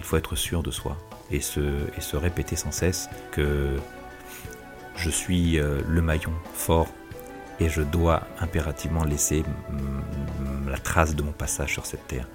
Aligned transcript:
Il 0.00 0.04
faut 0.04 0.16
être 0.16 0.34
sûr 0.34 0.62
de 0.62 0.70
soi 0.70 0.96
et 1.30 1.42
se, 1.42 1.60
et 1.60 2.00
se 2.00 2.16
répéter 2.16 2.56
sans 2.56 2.72
cesse 2.72 3.10
que 3.32 3.76
je 4.96 5.10
suis 5.10 5.60
euh, 5.60 5.82
le 5.86 6.00
maillon 6.00 6.32
fort 6.54 6.88
et 7.60 7.68
je 7.68 7.82
dois 7.82 8.22
impérativement 8.40 9.04
laisser 9.04 9.44
la 10.66 10.78
trace 10.78 11.14
de 11.14 11.22
mon 11.22 11.32
passage 11.32 11.74
sur 11.74 11.84
cette 11.84 12.08
terre. 12.08 12.26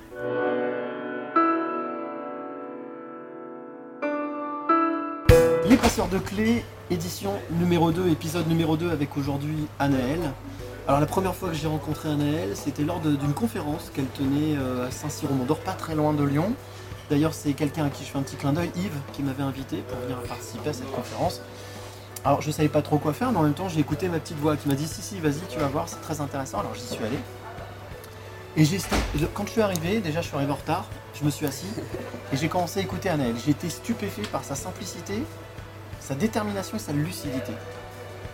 Les 5.68 5.78
passeurs 5.78 6.08
de 6.10 6.20
clés, 6.20 6.64
édition 6.92 7.32
numéro 7.50 7.92
2, 7.92 8.10
épisode 8.10 8.48
numéro 8.48 8.78
2 8.78 8.92
avec 8.92 9.18
aujourd'hui 9.18 9.66
Anaël. 9.80 10.20
Alors 10.88 11.00
la 11.00 11.08
première 11.08 11.34
fois 11.34 11.50
que 11.50 11.56
j'ai 11.56 11.68
rencontré 11.68 12.10
Anaël, 12.10 12.52
c'était 12.54 12.84
lors 12.84 13.00
d'une 13.00 13.34
conférence 13.34 13.92
qu'elle 13.92 14.06
tenait 14.10 14.56
euh, 14.56 14.88
à 14.88 14.92
Saint-Cyr-au-Mont-d'Or, 14.92 15.58
pas 15.62 15.74
très 15.74 15.96
loin 15.96 16.14
de 16.14 16.24
Lyon. 16.24 16.54
D'ailleurs 17.10 17.34
c'est 17.34 17.54
quelqu'un 17.54 17.86
à 17.86 17.90
qui 17.90 18.04
je 18.04 18.10
fais 18.10 18.18
un 18.18 18.24
petit 18.24 18.36
clin 18.36 18.54
d'œil, 18.54 18.72
Yves, 18.76 18.98
qui 19.14 19.22
m'avait 19.24 19.44
invité 19.44 19.78
pour 19.88 19.98
venir 20.00 20.18
participer 20.24 20.70
à 20.70 20.74
cette 20.74 20.92
conférence. 20.92 21.42
Alors 22.24 22.42
je 22.42 22.50
savais 22.50 22.70
pas 22.70 22.82
trop 22.82 22.98
quoi 22.98 23.14
faire, 23.14 23.32
mais 23.32 23.38
en 23.38 23.44
même 23.44 23.54
temps 23.54 23.70
j'ai 23.70 23.80
écouté 23.80 24.10
ma 24.10 24.20
petite 24.20 24.38
voix 24.40 24.58
qui 24.58 24.68
m'a 24.68 24.74
dit 24.76 24.88
si 24.88 25.02
si 25.02 25.20
vas-y 25.20 25.42
tu 25.50 25.60
vas 25.60 25.68
voir, 25.68 25.88
c'est 25.88 26.02
très 26.02 26.20
intéressant. 26.22 26.60
Alors 26.60 26.74
j'y 26.74 26.82
suis 26.86 27.04
allé. 27.04 27.18
Et 28.58 28.64
j'ai 28.66 28.80
quand 29.34 29.46
je 29.46 29.52
suis 29.52 29.62
arrivé, 29.62 30.00
déjà 30.00 30.22
je 30.22 30.28
suis 30.28 30.36
arrivé 30.36 30.52
en 30.52 30.56
retard, 30.56 30.86
je 31.14 31.24
me 31.26 31.30
suis 31.30 31.46
assis 31.46 31.68
et 32.34 32.38
j'ai 32.38 32.48
commencé 32.48 32.80
à 32.80 32.84
écouter 32.84 33.10
Anaël. 33.10 33.36
J'ai 33.44 33.52
été 33.52 33.70
stupéfait 33.70 34.24
par 34.32 34.44
sa 34.44 34.56
simplicité, 34.56 35.24
sa 36.00 36.16
détermination 36.16 36.78
et 36.78 36.80
sa 36.80 36.94
lucidité. 36.94 37.52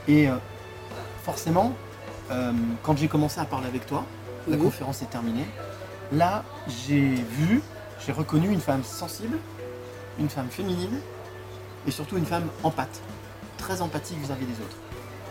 Et 0.08 0.30
euh, 0.30 0.36
forcément, 1.24 1.74
euh, 2.32 2.54
quand 2.84 2.98
j'ai 2.98 3.08
commencé 3.08 3.40
à 3.40 3.46
parler 3.46 3.68
avec 3.68 3.86
toi, 3.88 4.06
la 4.48 4.56
Mhm. 4.58 4.64
conférence 4.64 5.02
est 5.02 5.10
terminée. 5.10 5.46
Là, 6.12 6.44
j'ai 6.68 7.00
vu, 7.16 7.62
j'ai 8.06 8.12
reconnu 8.12 8.50
une 8.50 8.60
femme 8.62 8.84
sensible, 8.84 9.38
une 10.20 10.30
femme 10.30 10.50
féminine 10.50 11.00
et 11.88 11.92
surtout 11.92 12.18
une 12.18 12.26
femme 12.26 12.48
empathe, 12.64 13.02
très 13.58 13.82
empathique 13.82 14.18
vis-à-vis 14.20 14.46
des 14.46 14.54
autres. 14.62 14.78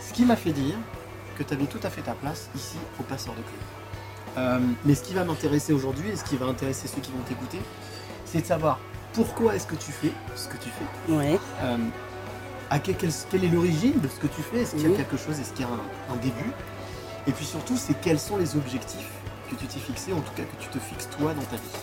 Ce 0.00 0.12
qui 0.12 0.24
m'a 0.24 0.36
fait 0.36 0.52
dire 0.52 0.76
que 1.36 1.42
tu 1.42 1.54
avais 1.54 1.66
tout 1.66 1.80
à 1.82 1.90
fait 1.90 2.02
ta 2.02 2.12
place 2.12 2.48
ici 2.54 2.76
au 2.98 3.02
passeur 3.02 3.34
de 3.34 3.40
clés. 3.42 4.36
Euh, 4.38 4.60
mais 4.84 4.94
ce 4.94 5.02
qui 5.02 5.14
va 5.14 5.24
m'intéresser 5.24 5.72
aujourd'hui 5.72 6.08
et 6.10 6.16
ce 6.16 6.24
qui 6.24 6.36
va 6.36 6.46
intéresser 6.46 6.86
ceux 6.88 7.00
qui 7.00 7.10
vont 7.10 7.22
t'écouter, 7.28 7.60
c'est 8.24 8.42
de 8.42 8.46
savoir 8.46 8.78
pourquoi 9.12 9.56
est-ce 9.56 9.66
que 9.66 9.74
tu 9.74 9.90
fais 9.90 10.12
ce 10.36 10.46
que 10.48 10.56
tu 10.56 10.68
fais. 10.70 11.12
Ouais. 11.12 11.38
Euh, 11.62 11.76
à 12.70 12.78
quel- 12.78 12.96
quel- 12.96 13.10
quelle 13.30 13.44
est 13.44 13.48
l'origine 13.48 13.98
de 14.00 14.06
ce 14.06 14.16
que 14.20 14.28
tu 14.28 14.40
fais? 14.42 14.60
Est-ce 14.60 14.76
qu'il 14.76 14.88
y 14.88 14.94
a 14.94 14.96
quelque 14.96 15.16
chose? 15.16 15.40
Est-ce 15.40 15.52
qu'il 15.52 15.66
y 15.66 15.68
a 15.68 15.72
un, 15.72 16.14
un 16.14 16.16
début? 16.16 16.52
Et 17.26 17.32
puis 17.32 17.44
surtout, 17.44 17.76
c'est 17.76 17.94
quels 18.00 18.20
sont 18.20 18.36
les 18.36 18.54
objectifs 18.56 19.10
que 19.50 19.56
tu 19.56 19.66
t'es 19.66 19.80
fixés, 19.80 20.12
en 20.12 20.20
tout 20.20 20.32
cas 20.36 20.44
que 20.44 20.62
tu 20.62 20.68
te 20.68 20.78
fixes 20.78 21.08
toi 21.18 21.34
dans 21.34 21.42
ta 21.42 21.56
vie? 21.56 21.78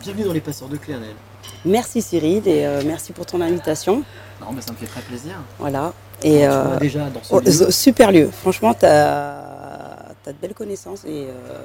Bienvenue 0.00 0.24
dans 0.24 0.32
les 0.32 0.40
passeurs 0.40 0.68
de 0.68 0.78
clés, 0.78 0.94
Annelle. 0.94 1.14
Merci 1.66 2.00
Cyril 2.00 2.48
et 2.48 2.64
euh, 2.64 2.82
merci 2.86 3.12
pour 3.12 3.26
ton 3.26 3.38
invitation. 3.42 4.02
Non, 4.40 4.46
mais 4.54 4.62
ça 4.62 4.72
me 4.72 4.76
fait 4.78 4.86
très 4.86 5.02
plaisir. 5.02 5.34
Voilà. 5.58 5.92
Et 6.22 6.40
tu 6.40 6.44
euh, 6.44 6.78
déjà 6.78 7.10
dans 7.10 7.22
ce 7.22 7.34
oh, 7.34 7.40
lieu. 7.40 7.70
super 7.70 8.10
lieu. 8.10 8.30
Franchement, 8.30 8.72
tu 8.72 8.86
as, 8.86 10.14
de 10.26 10.32
belles 10.40 10.54
connaissances 10.54 11.04
et 11.04 11.26
euh, 11.28 11.62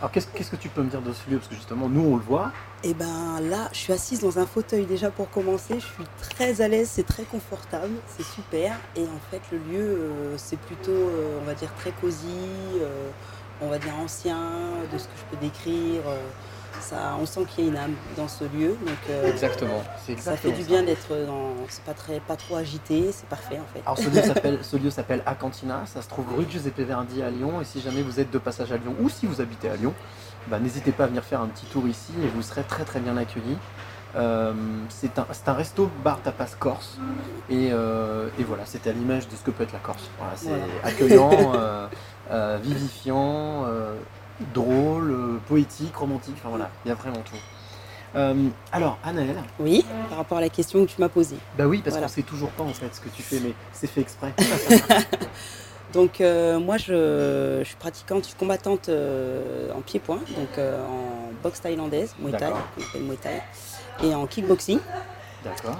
Alors 0.00 0.10
qu'est-ce 0.12 0.28
qu'est-ce 0.34 0.50
que 0.50 0.56
tu 0.56 0.70
peux 0.70 0.82
me 0.82 0.88
dire 0.88 1.02
de 1.02 1.12
ce 1.12 1.30
lieu? 1.30 1.36
Parce 1.36 1.48
que 1.48 1.56
justement, 1.56 1.88
nous, 1.88 2.00
on 2.00 2.16
le 2.16 2.22
voit. 2.22 2.52
Et 2.84 2.94
ben 2.94 3.40
là, 3.42 3.68
je 3.72 3.78
suis 3.78 3.92
assise 3.92 4.20
dans 4.20 4.38
un 4.38 4.46
fauteuil 4.46 4.86
déjà 4.86 5.10
pour 5.10 5.28
commencer. 5.30 5.74
Je 5.74 5.84
suis 5.84 6.04
très 6.30 6.62
à 6.62 6.68
l'aise, 6.68 6.88
c'est 6.90 7.06
très 7.06 7.24
confortable, 7.24 7.94
c'est 8.16 8.24
super. 8.24 8.78
Et 8.96 9.02
en 9.02 9.20
fait, 9.30 9.42
le 9.52 9.58
lieu, 9.58 9.82
euh, 9.82 10.34
c'est 10.38 10.58
plutôt, 10.58 10.90
euh, 10.90 11.38
on 11.42 11.44
va 11.44 11.54
dire, 11.54 11.72
très 11.78 11.92
cosy, 11.92 12.26
euh, 12.80 13.08
on 13.60 13.68
va 13.68 13.78
dire 13.78 13.94
ancien, 14.02 14.38
de 14.90 14.96
ce 14.96 15.04
que 15.04 15.10
je 15.18 15.36
peux 15.36 15.44
décrire. 15.44 16.02
Ça, 16.80 17.16
on 17.20 17.26
sent 17.26 17.40
qu'il 17.54 17.64
y 17.64 17.66
a 17.66 17.70
une 17.70 17.76
âme 17.76 17.94
dans 18.16 18.28
ce 18.28 18.44
lieu. 18.44 18.76
Donc, 18.84 18.96
euh, 19.10 19.30
Exactement. 19.30 19.82
C'est 20.06 20.18
ça 20.18 20.36
fait 20.36 20.52
du 20.52 20.62
bien 20.64 20.82
d'être 20.82 21.08
dans. 21.26 21.52
C'est 21.68 21.82
pas 21.84 21.94
très, 21.94 22.20
pas 22.20 22.36
trop 22.36 22.56
agité, 22.56 23.10
c'est 23.12 23.28
parfait 23.28 23.58
en 23.58 23.72
fait. 23.72 23.82
Alors 23.84 23.98
ce 23.98 24.76
lieu 24.76 24.90
s'appelle 24.90 25.22
Acantina, 25.26 25.82
ça 25.86 26.02
se 26.02 26.08
trouve 26.08 26.26
rue 26.36 26.46
Giuseppe 26.48 26.80
Verdi 26.80 27.22
à 27.22 27.30
Lyon 27.30 27.60
et 27.60 27.64
si 27.64 27.80
jamais 27.80 28.02
vous 28.02 28.20
êtes 28.20 28.30
de 28.30 28.38
passage 28.38 28.72
à 28.72 28.76
Lyon 28.76 28.94
ou 29.00 29.08
si 29.08 29.26
vous 29.26 29.40
habitez 29.40 29.68
à 29.70 29.76
Lyon, 29.76 29.94
bah, 30.48 30.58
n'hésitez 30.58 30.92
pas 30.92 31.04
à 31.04 31.06
venir 31.06 31.24
faire 31.24 31.40
un 31.40 31.46
petit 31.48 31.66
tour 31.66 31.86
ici 31.88 32.12
et 32.22 32.28
vous 32.28 32.42
serez 32.42 32.62
très 32.64 32.84
très 32.84 33.00
bien 33.00 33.16
accueillis. 33.16 33.56
Euh, 34.16 34.52
c'est 34.90 35.18
un, 35.18 35.26
c'est 35.32 35.48
un 35.48 35.54
resto 35.54 35.90
bar 36.04 36.20
tapas 36.22 36.54
corse 36.60 36.98
et, 37.50 37.70
euh, 37.72 38.28
et 38.38 38.44
voilà 38.44 38.64
c'était 38.64 38.90
à 38.90 38.92
l'image 38.92 39.26
de 39.28 39.34
ce 39.34 39.42
que 39.42 39.50
peut 39.50 39.64
être 39.64 39.72
la 39.72 39.80
Corse. 39.80 40.08
Voilà, 40.18 40.34
c'est 40.36 40.48
Voilà. 40.50 40.64
accueillant, 40.84 41.52
euh, 42.30 42.58
vivifiant, 42.62 43.64
drôle, 44.52 45.10
euh, 45.12 45.38
poétique, 45.48 45.94
romantique, 45.96 46.34
enfin 46.38 46.48
voilà, 46.50 46.70
il 46.84 46.88
y 46.88 46.92
a 46.92 46.94
vraiment 46.94 47.20
tout. 47.24 47.36
Euh, 48.16 48.34
alors 48.70 48.96
Anaël, 49.04 49.34
Oui, 49.58 49.84
par 50.08 50.18
rapport 50.18 50.38
à 50.38 50.40
la 50.40 50.48
question 50.48 50.84
que 50.86 50.90
tu 50.90 51.00
m'as 51.00 51.08
posée. 51.08 51.36
bah 51.58 51.66
oui 51.66 51.78
parce 51.82 51.94
Voilà. 51.94 52.06
qu'on 52.06 52.12
sait 52.12 52.22
toujours 52.22 52.50
pas 52.50 52.62
en 52.62 52.72
fait 52.72 52.94
ce 52.94 53.00
que 53.00 53.08
tu 53.08 53.22
fais 53.22 53.40
mais 53.40 53.52
c'est 53.72 53.88
fait 53.88 54.02
exprès. 54.02 54.32
Donc 55.92 56.20
euh, 56.20 56.58
moi 56.58 56.76
je, 56.76 57.58
je 57.60 57.64
suis 57.64 57.76
pratiquante, 57.76 58.22
je 58.22 58.28
suis 58.28 58.36
combattante 58.36 58.88
euh, 58.88 59.72
en 59.76 59.80
pied-point, 59.80 60.16
donc 60.36 60.58
en 60.58 61.32
boxe 61.42 61.60
thaïlandaise, 61.60 62.14
Muay 62.18 62.32
Thai, 62.32 62.50
qu'on 62.50 62.82
appelle 62.82 63.02
Muay 63.02 63.16
Thai, 63.16 63.42
et 64.02 64.12
en 64.14 64.26
kickboxing. 64.26 64.78
D'accord. 65.44 65.76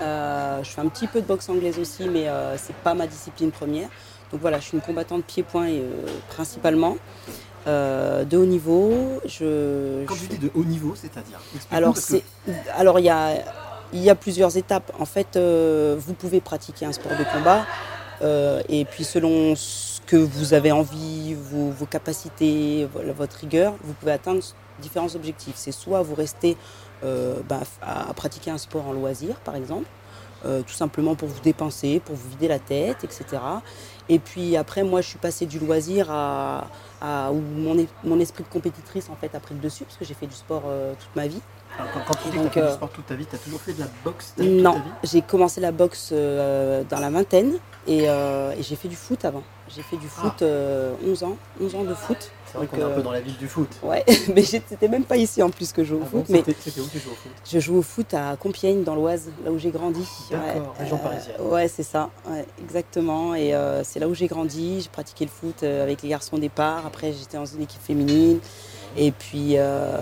Je 0.62 0.68
fais 0.70 0.80
un 0.80 0.88
petit 0.88 1.06
peu 1.08 1.20
de 1.20 1.26
boxe 1.26 1.48
anglaise 1.48 1.78
aussi, 1.80 2.08
mais 2.08 2.28
c'est 2.58 2.76
pas 2.76 2.94
ma 2.94 3.06
discipline 3.08 3.50
première. 3.50 3.88
Donc 4.30 4.40
voilà, 4.40 4.58
je 4.60 4.64
suis 4.66 4.76
une 4.76 4.82
combattante 4.82 5.24
pied-point 5.24 5.68
principalement. 6.28 6.96
Euh, 7.66 8.24
de 8.24 8.36
haut 8.36 8.44
niveau, 8.44 8.92
je, 9.24 10.04
Quand 10.04 10.14
je 10.14 10.20
tu 10.22 10.28
dis 10.28 10.38
de 10.38 10.50
haut 10.54 10.64
niveau, 10.64 10.94
c'est-à-dire 10.94 11.40
alors, 11.70 11.94
que- 11.94 12.50
alors 12.76 12.98
il 12.98 13.06
y 13.06 13.10
a, 13.10 13.36
il 13.92 14.00
y 14.02 14.10
a 14.10 14.14
plusieurs 14.14 14.56
étapes. 14.56 14.92
En 14.98 15.06
fait, 15.06 15.36
euh, 15.36 15.96
vous 15.98 16.12
pouvez 16.12 16.40
pratiquer 16.40 16.84
un 16.84 16.92
sport 16.92 17.12
de 17.12 17.24
combat 17.32 17.64
euh, 18.22 18.62
et 18.68 18.84
puis 18.84 19.04
selon 19.04 19.54
ce 19.56 20.00
que 20.06 20.16
vous 20.16 20.52
avez 20.52 20.72
envie, 20.72 21.34
vos, 21.34 21.70
vos 21.70 21.86
capacités, 21.86 22.86
votre 23.16 23.36
rigueur, 23.38 23.74
vous 23.82 23.94
pouvez 23.94 24.12
atteindre 24.12 24.42
différents 24.82 25.14
objectifs. 25.14 25.54
C'est 25.56 25.72
soit 25.72 26.02
vous 26.02 26.14
restez 26.14 26.56
euh, 27.02 27.36
bah, 27.48 27.60
à 27.80 28.12
pratiquer 28.14 28.50
un 28.50 28.58
sport 28.58 28.86
en 28.88 28.92
loisir, 28.92 29.36
par 29.36 29.56
exemple, 29.56 29.86
euh, 30.44 30.62
tout 30.62 30.74
simplement 30.74 31.14
pour 31.14 31.28
vous 31.28 31.40
dépenser, 31.40 32.00
pour 32.04 32.14
vous 32.16 32.28
vider 32.30 32.48
la 32.48 32.58
tête, 32.58 33.04
etc. 33.04 33.24
Et 34.08 34.18
puis 34.18 34.56
après, 34.56 34.82
moi, 34.82 35.00
je 35.00 35.08
suis 35.08 35.18
passée 35.18 35.46
du 35.46 35.58
loisir 35.58 36.10
à, 36.10 36.66
où 37.32 37.40
mon 38.04 38.20
esprit 38.20 38.44
de 38.44 38.48
compétitrice 38.48 39.10
en 39.10 39.16
fait 39.16 39.34
a 39.34 39.40
pris 39.40 39.54
le 39.54 39.60
dessus 39.60 39.84
parce 39.84 39.96
que 39.96 40.04
j'ai 40.04 40.14
fait 40.14 40.26
du 40.26 40.34
sport 40.34 40.62
euh, 40.66 40.94
toute 40.98 41.14
ma 41.16 41.26
vie. 41.26 41.40
Alors, 41.78 41.90
quand, 41.92 42.00
quand 42.06 42.14
tu 42.22 42.28
dis 42.30 42.36
que 42.36 42.42
tu 42.42 42.46
as 42.46 42.50
fait 42.50 42.60
euh, 42.60 42.68
du 42.68 42.74
sport 42.74 42.90
toute 42.90 43.06
ta 43.06 43.14
vie, 43.14 43.26
tu 43.26 43.34
as 43.34 43.38
toujours 43.38 43.60
fait 43.60 43.72
de 43.72 43.80
la 43.80 43.88
boxe 44.04 44.32
toute 44.36 44.46
Non, 44.46 44.72
ta 44.72 44.78
vie 44.78 44.84
j'ai 45.04 45.22
commencé 45.22 45.60
la 45.60 45.72
boxe 45.72 46.10
euh, 46.12 46.82
dans 46.88 47.00
la 47.00 47.10
vingtaine 47.10 47.54
et, 47.86 48.08
euh, 48.08 48.52
et 48.56 48.62
j'ai 48.62 48.76
fait 48.76 48.88
du 48.88 48.96
foot 48.96 49.24
avant. 49.24 49.42
J'ai 49.74 49.82
fait 49.82 49.96
du 49.96 50.08
foot 50.08 50.42
euh, 50.42 50.92
11 51.06 51.24
ans, 51.24 51.36
11 51.60 51.74
ans 51.74 51.84
de 51.84 51.94
foot. 51.94 52.30
C'est 52.46 52.58
vrai 52.58 52.66
qu'on 52.68 52.76
est 52.76 52.82
un 52.82 52.86
euh, 52.88 52.94
peu 52.94 53.02
dans 53.02 53.10
la 53.10 53.20
ville 53.20 53.36
du 53.36 53.48
foot. 53.48 53.68
Ouais, 53.82 54.04
mais 54.34 54.42
j'étais 54.42 54.88
même 54.88 55.04
pas 55.04 55.16
ici 55.16 55.42
en 55.42 55.50
plus 55.50 55.72
que 55.72 55.82
je 55.82 55.88
joue 55.90 55.96
au 55.96 56.02
Ah 56.04 56.08
bon, 56.12 56.20
foot, 56.20 56.28
mais 56.28 56.38
c'était- 56.46 56.56
C'était 56.62 56.80
où 56.80 56.86
tu 56.86 56.98
joues 57.00 57.10
au 57.10 57.14
foot? 57.14 57.32
je 57.50 57.58
joue 57.58 57.76
au 57.78 57.82
foot 57.82 58.14
à 58.14 58.36
Compiègne 58.36 58.84
dans 58.84 58.94
l'Oise, 58.94 59.30
là 59.44 59.50
où 59.50 59.58
j'ai 59.58 59.70
grandi. 59.70 60.06
D'accord, 60.30 60.44
Ouais, 60.54 60.62
région 60.78 60.96
euh, 60.96 61.02
parisienne. 61.02 61.36
Ouais, 61.40 61.66
c'est 61.68 61.82
ça, 61.82 62.10
ouais, 62.30 62.44
exactement. 62.62 63.34
Et 63.34 63.54
euh, 63.54 63.82
c'est 63.82 63.98
là 63.98 64.06
où 64.08 64.14
j'ai 64.14 64.28
grandi. 64.28 64.82
J'ai 64.82 64.88
pratiqué 64.90 65.24
le 65.24 65.30
foot 65.30 65.62
euh, 65.62 65.82
avec 65.82 66.02
les 66.02 66.08
garçons 66.10 66.36
au 66.36 66.40
départ. 66.40 66.86
Après, 66.86 67.12
j'étais 67.12 67.36
dans 67.38 67.46
une 67.46 67.62
équipe 67.62 67.82
féminine. 67.82 68.38
Et 68.96 69.10
puis, 69.10 69.54
euh, 69.56 69.98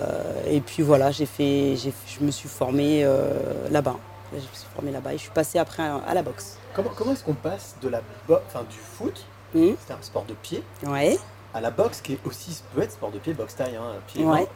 et 0.47 0.61
puis 0.61 0.83
voilà, 0.83 1.11
j'ai 1.11 1.25
fait, 1.25 1.75
j'ai, 1.75 1.93
je 2.07 2.23
me 2.23 2.31
suis 2.31 2.49
formée 2.49 3.03
euh, 3.03 3.29
là-bas. 3.71 3.95
Je 4.31 4.37
me 4.37 4.41
suis 4.41 4.67
formée 4.73 4.91
là-bas 4.91 5.13
et 5.13 5.17
je 5.17 5.23
suis 5.23 5.31
passée 5.31 5.59
après 5.59 5.83
à, 5.83 6.13
la 6.13 6.23
boxe. 6.23 6.57
Comment, 6.75 6.89
comment 6.95 7.13
est-ce 7.13 7.23
qu'on 7.23 7.33
passe 7.33 7.75
de 7.81 7.89
la 7.89 8.01
enfin, 8.29 8.63
du 8.69 8.77
foot, 8.77 9.25
Mhm. 9.53 9.75
c'est 9.85 9.93
un 9.93 10.01
sport 10.01 10.25
de 10.25 10.33
pied, 10.33 10.63
Ouais. 10.87 11.17
à 11.53 11.61
la 11.61 11.69
boxe 11.69 12.01
qui 12.01 12.13
est 12.13 12.19
aussi 12.25 12.63
peut 12.73 12.81
être 12.81 12.93
sport 12.93 13.11
de 13.11 13.19
pied, 13.19 13.33
boxe 13.33 13.55
taille, 13.55 13.75
hein, 13.75 13.93
pied 14.07 14.25
Ouais. 14.25 14.47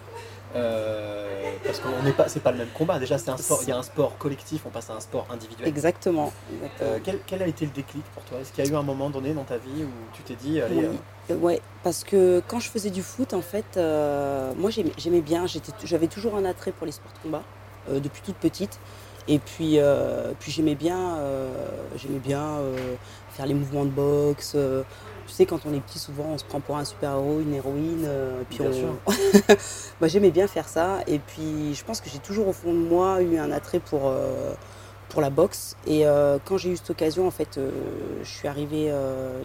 Euh, 0.58 1.52
parce 1.64 1.80
qu'on 1.80 2.04
n'est 2.04 2.12
pas, 2.14 2.28
c'est 2.28 2.40
pas 2.40 2.52
le 2.52 2.60
même 2.60 2.70
combat. 2.74 3.00
Déjà, 3.00 3.18
c'est 3.18 3.30
un 3.30 3.38
sport. 3.38 3.60
Il 3.64 3.70
y 3.70 3.72
a 3.72 3.78
un 3.78 3.84
sport 3.84 4.18
collectif, 4.18 4.64
on 4.66 4.70
passe 4.70 4.90
à 4.90 4.94
un 4.94 5.00
sport 5.00 5.28
individuel. 5.32 5.68
Exactement. 5.68 6.32
exactement. 6.54 6.90
Euh, 6.90 7.00
quel, 7.04 7.20
quel 7.26 7.42
a 7.44 7.48
été 7.48 7.66
le 7.66 7.72
déclic 7.72 8.04
pour 8.14 8.24
toi? 8.24 8.40
Est-ce 8.40 8.52
qu'il 8.52 8.66
y 8.66 8.68
a 8.68 8.72
eu 8.72 8.76
un 8.76 8.84
moment 8.84 9.10
donné 9.10 9.34
dans 9.34 9.44
ta 9.44 9.58
vie 9.58 9.84
où 9.84 9.90
tu 10.14 10.22
t'es 10.24 10.36
dit, 10.36 10.62
allez, 10.62 10.76
Oui. 10.76 10.86
euh, 11.32 11.36
Ouais, 11.36 11.62
parce 11.84 12.04
que 12.04 12.42
quand 12.48 12.60
je 12.60 12.70
faisais 12.70 12.90
du 12.90 13.02
foot, 13.04 13.34
en 13.34 13.42
fait, 13.42 13.78
moi 14.58 14.70
j'aimais, 14.72 15.22
bien, 15.22 15.46
j'avais 15.84 16.08
toujours 16.08 16.36
un 16.36 16.46
attrait 16.46 16.72
pour 16.72 16.86
les 16.86 16.94
sports 16.94 17.12
de 17.14 17.20
combat. 17.24 17.44
depuis 17.90 18.22
toute 18.22 18.36
petite. 18.38 18.80
Et 19.30 19.40
puis, 19.40 19.78
puis 20.40 20.52
j'aimais 20.52 20.76
bien, 20.76 21.18
j'aimais 21.98 22.20
bien 22.20 22.60
faire 23.32 23.46
les 23.46 23.54
mouvements 23.54 23.84
de 23.86 23.90
boxe. 23.90 24.56
Tu 25.28 25.34
sais, 25.34 25.46
quand 25.46 25.60
on 25.66 25.74
est 25.74 25.80
petit, 25.82 26.00
souvent, 26.00 26.26
on 26.34 26.38
se 26.38 26.46
prend 26.46 26.60
pour 26.62 26.78
un 26.78 26.86
super-héros, 26.86 27.40
une 27.42 27.54
héroïne. 27.54 28.06
euh, 28.06 28.42
et 28.42 28.46
puis 28.46 28.60
Bien 28.60 28.70
on- 28.70 28.74
sûr. 28.74 28.94
Moi, 30.00 30.08
j'aimais 30.08 30.32
bien 30.32 30.48
faire 30.48 30.68
ça. 30.70 31.00
Et 31.08 31.20
puis, 31.20 31.76
je 31.76 31.84
pense 31.84 32.02
que 32.02 32.10
j'ai 32.10 32.20
toujours 32.20 32.48
au 32.48 32.54
fond 32.54 32.74
de 32.74 32.78
moi 32.80 33.22
eu 33.22 33.38
un 33.38 33.52
attrait 33.52 33.80
pour, 33.80 34.02
euh, 34.08 34.54
pour 35.10 35.22
la 35.22 35.30
boxe. 35.30 35.76
Et 35.86 36.08
euh, 36.08 36.38
quand 36.46 36.58
j'ai 36.58 36.70
eu 36.72 36.78
cette 36.78 36.90
occasion, 36.90 37.28
en 37.28 37.32
fait, 37.32 37.60
je 38.24 38.28
suis 38.30 38.48
arrivée, 38.48 38.92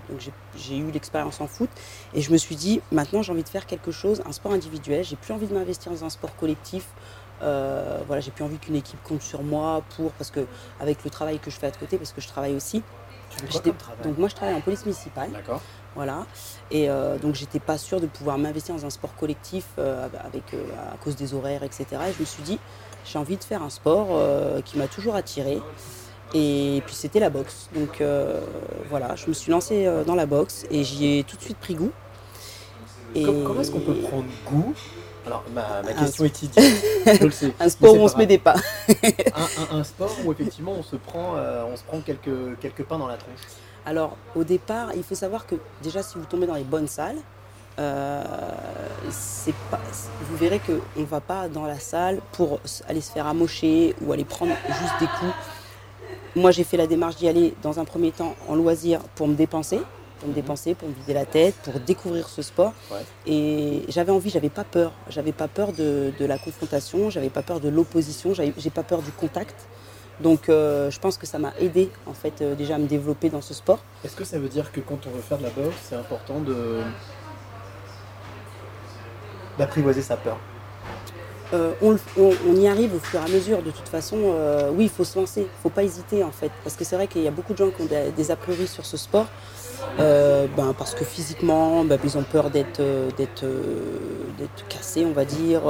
donc 0.08 0.20
j'ai- 0.56 0.76
eu 0.76 0.90
l'expérience 0.90 1.40
en 1.40 1.46
foot. 1.46 1.70
Et 2.14 2.20
je 2.20 2.32
me 2.32 2.36
suis 2.36 2.56
dit, 2.56 2.80
maintenant, 2.92 3.22
j'ai 3.22 3.32
envie 3.32 3.42
de 3.44 3.48
faire 3.48 3.66
quelque 3.66 3.90
chose, 3.90 4.22
un 4.26 4.32
sport 4.32 4.52
individuel. 4.52 5.04
J'ai 5.04 5.16
plus 5.16 5.32
envie 5.34 5.46
de 5.46 5.54
m'investir 5.54 5.90
dans 5.92 6.04
un 6.04 6.10
sport 6.10 6.34
collectif. 6.36 6.86
Voilà, 7.40 8.20
j'ai 8.20 8.30
plus 8.30 8.44
envie 8.44 8.58
qu'une 8.58 8.76
équipe 8.76 9.02
compte 9.02 9.22
sur 9.22 9.42
moi 9.42 9.82
pour, 9.96 10.12
parce 10.12 10.30
que 10.30 10.40
avec 10.80 11.02
le 11.04 11.10
travail 11.10 11.38
que 11.40 11.50
je 11.50 11.56
fais 11.58 11.66
à 11.66 11.70
côté, 11.72 11.96
parce 11.98 12.12
que 12.12 12.20
je 12.20 12.28
travaille 12.28 12.54
aussi. 12.54 12.82
Tu 13.36 13.40
fais 13.40 13.46
quoi 13.46 13.50
J'étais- 13.52 13.70
comme 13.70 13.78
travail 13.78 14.02
Donc 14.04 14.18
moi, 14.18 14.28
je 14.28 14.34
travaille 14.34 14.54
en 14.54 14.60
police 14.60 14.84
municipale. 14.84 15.30
D'accord. 15.32 15.60
Voilà. 15.94 16.26
Et 16.70 16.88
euh, 16.88 17.18
donc, 17.18 17.34
j'étais 17.34 17.58
pas 17.60 17.76
sûre 17.78 18.00
de 18.00 18.06
pouvoir 18.06 18.38
m'investir 18.38 18.74
dans 18.74 18.86
un 18.86 18.90
sport 18.90 19.14
collectif 19.16 19.66
euh, 19.78 20.06
avec, 20.24 20.54
euh, 20.54 20.64
à 20.92 20.96
cause 20.96 21.16
des 21.16 21.34
horaires, 21.34 21.62
etc. 21.62 21.86
Et 22.08 22.12
je 22.14 22.20
me 22.20 22.24
suis 22.24 22.42
dit, 22.42 22.58
j'ai 23.04 23.18
envie 23.18 23.36
de 23.36 23.44
faire 23.44 23.62
un 23.62 23.70
sport 23.70 24.08
qui 24.64 24.78
m'a 24.78 24.86
toujours 24.88 25.14
attirée. 25.14 25.60
Et 26.34 26.82
puis, 26.86 26.94
c'était 26.94 27.20
la 27.20 27.28
boxe. 27.30 27.68
Donc, 27.74 28.02
voilà, 28.88 29.16
je 29.16 29.26
me 29.28 29.32
suis 29.34 29.50
lancée 29.50 29.90
dans 30.06 30.14
la 30.14 30.26
boxe 30.26 30.64
et 30.70 30.84
j'y 30.84 31.18
ai 31.18 31.24
tout 31.24 31.36
de 31.36 31.42
suite 31.42 31.58
pris 31.58 31.74
goût. 31.74 31.90
Et 33.14 33.24
Comment 33.24 33.60
est-ce 33.60 33.70
qu'on 33.70 33.80
peut 33.80 33.96
prendre 33.96 34.24
goût 34.46 34.72
Alors, 35.26 35.44
ma, 35.54 35.82
ma 35.82 35.90
Un- 35.90 35.94
question 35.94 36.24
est 36.24 36.42
idiot, 36.42 36.62
je 37.06 37.24
le 37.24 37.30
sais. 37.30 37.52
un 37.60 37.68
sport 37.68 37.94
où 37.94 37.98
on 37.98 38.08
se 38.08 38.16
met 38.16 38.26
des 38.26 38.38
pas. 38.38 38.54
un, 38.88 39.74
un- 39.76 39.78
un 39.78 39.84
sport 39.84 40.10
où 40.24 40.32
effectivement 40.32 40.72
on 40.72 40.82
se 40.82 40.96
prend, 40.96 41.36
euh, 41.36 41.64
on 41.72 41.76
se 41.76 41.82
prend 41.84 42.00
quelques, 42.00 42.58
quelques 42.60 42.82
pains 42.84 42.98
dans 42.98 43.06
la 43.06 43.16
tronche. 43.16 43.38
Alors, 43.86 44.16
au 44.34 44.44
départ, 44.44 44.90
il 44.94 45.02
faut 45.02 45.14
savoir 45.14 45.46
que 45.46 45.54
déjà, 45.82 46.02
si 46.02 46.18
vous 46.18 46.24
tombez 46.24 46.46
dans 46.46 46.54
les 46.54 46.64
bonnes 46.64 46.88
salles, 46.88 47.16
euh, 47.78 48.22
pas, 49.70 49.80
vous 50.28 50.36
verrez 50.36 50.60
qu'on 50.60 51.00
ne 51.00 51.06
va 51.06 51.20
pas 51.20 51.48
dans 51.48 51.64
la 51.64 51.78
salle 51.78 52.20
pour 52.32 52.60
aller 52.88 53.00
se 53.00 53.10
faire 53.10 53.26
amocher 53.26 53.94
ou 54.02 54.12
aller 54.12 54.24
prendre 54.24 54.52
juste 54.68 54.94
des 55.00 55.06
coups. 55.06 55.32
Moi, 56.36 56.50
j'ai 56.50 56.64
fait 56.64 56.76
la 56.76 56.86
démarche 56.86 57.16
d'y 57.16 57.28
aller 57.28 57.54
dans 57.62 57.78
un 57.80 57.84
premier 57.84 58.10
temps 58.10 58.34
en 58.48 58.54
loisir 58.54 59.00
pour 59.14 59.26
me 59.28 59.34
dépenser, 59.34 59.80
pour 60.22 60.28
me 60.30 60.34
dépenser, 60.34 60.74
pour 60.76 60.88
me 60.88 60.94
vider 60.94 61.14
la 61.14 61.24
tête, 61.26 61.56
pour 61.64 61.80
découvrir 61.80 62.28
ce 62.28 62.42
sport. 62.42 62.72
Ouais. 62.92 62.98
Et 63.26 63.82
j'avais 63.88 64.12
envie, 64.12 64.30
j'avais 64.30 64.50
pas 64.50 64.62
peur. 64.62 64.92
J'avais 65.10 65.32
pas 65.32 65.48
peur 65.48 65.72
de, 65.72 66.12
de 66.18 66.24
la 66.24 66.38
confrontation, 66.38 67.10
j'avais 67.10 67.28
pas 67.28 67.42
peur 67.42 67.58
de 67.58 67.68
l'opposition, 67.68 68.32
j'ai 68.34 68.70
pas 68.70 68.84
peur 68.84 69.02
du 69.02 69.10
contact. 69.10 69.56
Donc, 70.20 70.48
euh, 70.48 70.90
je 70.92 71.00
pense 71.00 71.18
que 71.18 71.26
ça 71.26 71.38
m'a 71.40 71.52
aidé 71.58 71.90
en 72.06 72.12
fait 72.14 72.40
euh, 72.42 72.54
déjà 72.54 72.76
à 72.76 72.78
me 72.78 72.86
développer 72.86 73.30
dans 73.30 73.40
ce 73.40 73.54
sport. 73.54 73.80
Est-ce 74.04 74.14
que 74.14 74.24
ça 74.24 74.38
veut 74.38 74.48
dire 74.48 74.70
que 74.70 74.78
quand 74.80 75.00
on 75.06 75.10
veut 75.10 75.22
faire 75.22 75.38
de 75.38 75.42
la 75.42 75.50
boxe, 75.50 75.74
c'est 75.88 75.96
important 75.96 76.38
de 76.40 76.78
d'apprivoiser 79.58 80.02
sa 80.02 80.16
peur? 80.16 80.38
Euh, 81.54 81.72
on, 81.82 81.90
le- 81.90 82.00
on- 82.18 82.32
on 82.48 82.56
y 82.56 82.66
arrive 82.66 82.94
au 82.94 82.98
fur 82.98 83.20
et 83.20 83.24
à 83.24 83.28
mesure. 83.28 83.62
De 83.62 83.70
toute 83.70 83.88
façon, 83.88 84.16
euh, 84.22 84.70
oui, 84.72 84.84
il 84.84 84.88
faut 84.90 85.04
se 85.04 85.18
lancer. 85.18 85.40
Il 85.42 85.44
ne 85.44 85.62
faut 85.62 85.68
pas 85.68 85.82
hésiter, 85.84 86.24
en 86.24 86.30
fait. 86.30 86.50
Parce 86.64 86.76
que 86.76 86.84
c'est 86.84 86.96
vrai 86.96 87.08
qu'il 87.08 87.22
y 87.22 87.28
a 87.28 87.30
beaucoup 87.30 87.52
de 87.52 87.58
gens 87.58 87.70
qui 87.70 87.82
ont 87.82 87.86
des, 87.86 88.10
des 88.10 88.30
a 88.30 88.36
priori 88.36 88.66
sur 88.66 88.86
ce 88.86 88.96
sport. 88.96 89.26
Euh, 89.98 90.46
ben, 90.56 90.74
parce 90.76 90.94
que 90.94 91.04
physiquement, 91.04 91.84
ben, 91.84 91.98
ils 92.02 92.16
ont 92.16 92.22
peur 92.22 92.50
d'être 92.50 92.80
euh, 92.80 93.10
d'être, 93.16 93.44
euh, 93.44 93.80
d'être 94.38 94.66
cassés, 94.68 95.04
on 95.04 95.12
va 95.12 95.24
dire. 95.24 95.60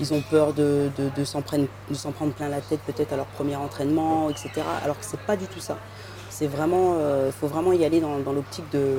Ils 0.00 0.12
ont 0.12 0.22
peur 0.22 0.52
de, 0.52 0.90
de- 1.16 1.24
s'en 1.24 1.42
prendre, 1.42 1.66
prendre 2.16 2.32
plein 2.32 2.48
la 2.48 2.60
tête 2.60 2.80
peut-être 2.80 3.12
à 3.12 3.16
leur 3.16 3.26
premier 3.26 3.56
entraînement, 3.56 4.28
etc. 4.30 4.50
Alors 4.82 4.98
que 4.98 5.04
c'est 5.04 5.20
pas 5.20 5.36
du 5.36 5.46
tout 5.46 5.60
ça. 5.60 5.76
C'est 6.30 6.46
vraiment, 6.46 6.94
il 7.26 7.32
faut 7.32 7.46
vraiment 7.48 7.72
y 7.72 7.84
aller 7.84 8.00
dans, 8.00 8.18
dans 8.18 8.32
l'optique 8.32 8.64
de, 8.72 8.96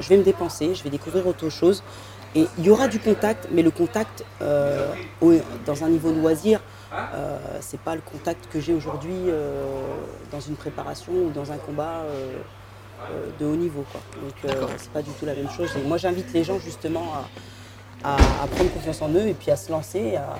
je 0.00 0.08
vais 0.08 0.18
me 0.18 0.22
dépenser, 0.22 0.74
je 0.74 0.84
vais 0.84 0.90
découvrir 0.90 1.26
autre 1.26 1.48
chose. 1.48 1.82
Et 2.34 2.46
il 2.58 2.64
y 2.66 2.70
aura 2.70 2.88
du 2.88 2.98
contact, 3.00 3.48
mais 3.50 3.62
le 3.62 3.70
contact 3.70 4.22
dans 4.40 5.84
un 5.84 5.88
niveau 5.88 6.12
loisir, 6.12 6.60
euh, 6.92 7.38
c'est 7.60 7.80
pas 7.80 7.94
le 7.94 8.02
contact 8.02 8.48
que 8.52 8.60
j'ai 8.60 8.74
aujourd'hui 8.74 9.16
dans 10.30 10.40
une 10.40 10.56
préparation 10.56 11.12
ou 11.12 11.30
dans 11.30 11.50
un 11.52 11.56
combat 11.56 12.02
de 13.38 13.46
haut 13.46 13.56
niveau. 13.56 13.84
Quoi. 13.92 14.00
Donc 14.22 14.34
euh, 14.44 14.66
c'est 14.76 14.90
pas 14.90 15.02
du 15.02 15.10
tout 15.12 15.26
la 15.26 15.34
même 15.34 15.50
chose. 15.50 15.70
Et 15.76 15.86
moi 15.86 15.96
j'invite 15.96 16.32
les 16.32 16.44
gens 16.44 16.58
justement 16.58 17.04
à, 18.04 18.10
à- 18.10 18.14
à 18.42 18.46
prendre 18.46 18.70
confiance 18.72 19.00
en 19.02 19.08
eux 19.10 19.26
et 19.26 19.34
puis 19.34 19.50
à 19.50 19.56
se 19.56 19.70
lancer, 19.70 20.16
à, 20.16 20.22
à 20.22 20.38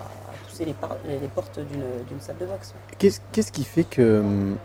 pousser 0.48 0.64
les, 0.64 0.72
par- 0.74 0.96
les 1.06 1.28
portes 1.28 1.58
d'une 1.60 2.20
salle 2.20 2.36
de 2.40 2.46
boxe. 2.46 2.74
Qu'est-ce 2.98 3.20
qu'est-ce 3.32 3.52
qui 3.52 3.64
fait 3.64 3.84
que. 3.84 4.20
hum, 4.20 4.56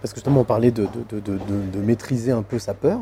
Parce 0.00 0.12
que 0.12 0.18
justement, 0.18 0.40
on 0.40 0.44
parlait 0.44 0.70
de, 0.72 0.84
de- 1.10 1.20
de- 1.20 1.38
de- 1.38 1.70
de 1.72 1.78
maîtriser 1.78 2.32
un 2.32 2.42
peu 2.42 2.58
sa 2.58 2.74
peur. 2.74 2.98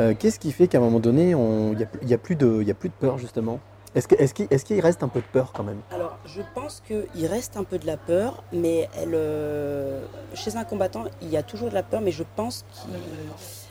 Euh, 0.00 0.14
Qu'est-ce 0.18 0.38
qui 0.40 0.50
fait 0.52 0.66
qu'à 0.66 0.78
un 0.78 0.80
moment 0.80 0.98
donné, 1.00 1.34
on- 1.34 1.72
il 1.72 1.78
n'y 1.78 1.84
a, 1.84 1.88
y 2.02 2.14
a 2.14 2.18
plus 2.18 2.34
de 2.34 2.58
il 2.62 2.66
y 2.66 2.70
a 2.70 2.74
plus 2.74 2.88
de 2.88 2.94
peur, 2.98 3.18
justement? 3.18 3.60
Est-ce 3.94 4.08
que- 4.08 4.14
qu'il 4.32 4.46
est-ce 4.50 4.64
qu'il 4.64 4.80
reste 4.80 5.02
un 5.02 5.08
peu 5.08 5.20
de 5.20 5.26
peur 5.32 5.52
quand 5.52 5.62
même? 5.62 5.80
Alors, 5.92 6.18
je 6.26 6.42
pense 6.54 6.82
qu'il 6.86 7.26
reste 7.26 7.56
un 7.56 7.64
peu 7.64 7.78
de 7.78 7.86
la 7.86 7.96
peur, 7.96 8.42
mais 8.52 8.88
elle, 8.96 9.12
euh, 9.14 10.02
chez 10.34 10.56
un 10.56 10.64
combattant, 10.64 11.04
il 11.22 11.28
y 11.30 11.36
a 11.36 11.42
toujours 11.42 11.68
de 11.68 11.74
la 11.74 11.82
peur, 11.84 12.00
mais 12.00 12.10
je 12.10 12.24
pense 12.34 12.64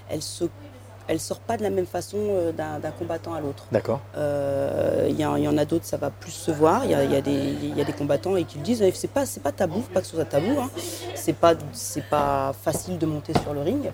qu'elle 0.08 0.22
se, 0.22 0.46
elle 1.10 1.20
sort 1.20 1.42
pas 1.42 1.58
de 1.58 1.64
la 1.64 1.70
même 1.70 1.86
façon 1.86 2.18
euh, 2.20 2.52
d'un 2.54 2.80
combattant 2.98 3.34
à 3.34 3.42
l'autre. 3.42 3.66
D'accord. 3.72 4.00
Euh, 4.16 5.08
Il 5.10 5.20
y, 5.20 5.25
en- 5.25 5.36
il 5.36 5.44
y 5.44 5.48
en 5.50 5.58
a 5.58 5.66
d'autres, 5.66 5.86
ça 5.86 5.98
va 5.98 6.10
plus 6.10 6.31
se 6.31 6.52
voir. 6.52 6.86
Il 6.86 6.92
y 6.92 6.96
a, 6.96 7.04
y 7.04 7.16
a 7.16 7.20
y 7.20 7.81
a 7.81 7.84
des 7.84 7.94
combattants 7.94 8.38
et 8.38 8.46
qui 8.46 8.58
le 8.58 8.64
disent, 8.64 8.81
eh, 8.81 8.92
c'est 8.94 9.10
pas, 9.12 9.25
pas 9.44 9.52
tabou, 9.52 9.81
pas 9.94 10.00
que 10.00 10.08
ce 10.08 10.16
soit 10.16 10.24
tabou. 10.25 10.58
Hein. 10.60 10.70
C'est 11.16 11.34
pas, 11.34 11.54
c'est 11.74 12.06
pas 12.10 12.54
facile 12.64 12.98
de 12.98 13.06
monter 13.06 13.34
sur 13.44 13.54
le 13.54 13.62
ring. 13.62 13.92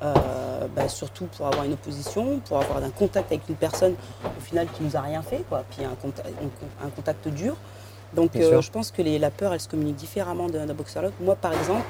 Euh, 0.00 0.68
bah, 0.76 0.88
surtout 0.88 1.24
pour 1.36 1.46
avoir 1.48 1.64
une 1.64 1.72
opposition, 1.72 2.38
pour 2.46 2.58
avoir 2.62 2.82
un 2.84 2.90
contact 2.90 3.32
avec 3.32 3.48
une 3.48 3.56
personne 3.56 3.94
au 4.24 4.40
final 4.40 4.68
qui 4.76 4.84
nous 4.84 4.96
a 4.96 5.00
rien 5.00 5.22
fait, 5.22 5.44
quoi. 5.48 5.64
Puis 5.70 5.84
un 5.84 5.94
contact, 5.96 6.28
un 6.84 6.88
contact 6.90 7.26
dur. 7.28 7.56
Donc 8.14 8.30
euh, 8.36 8.60
je 8.62 8.70
pense 8.70 8.90
que 8.92 9.02
les- 9.02 9.18
la 9.18 9.30
peur, 9.30 9.52
elle 9.52 9.60
se 9.60 9.68
communique 9.68 9.96
différemment 9.96 10.46
d'un 10.48 10.66
boxeur 10.72 11.02
à 11.02 11.06
l'autre. 11.06 11.16
Moi, 11.20 11.34
par 11.34 11.52
exemple, 11.52 11.84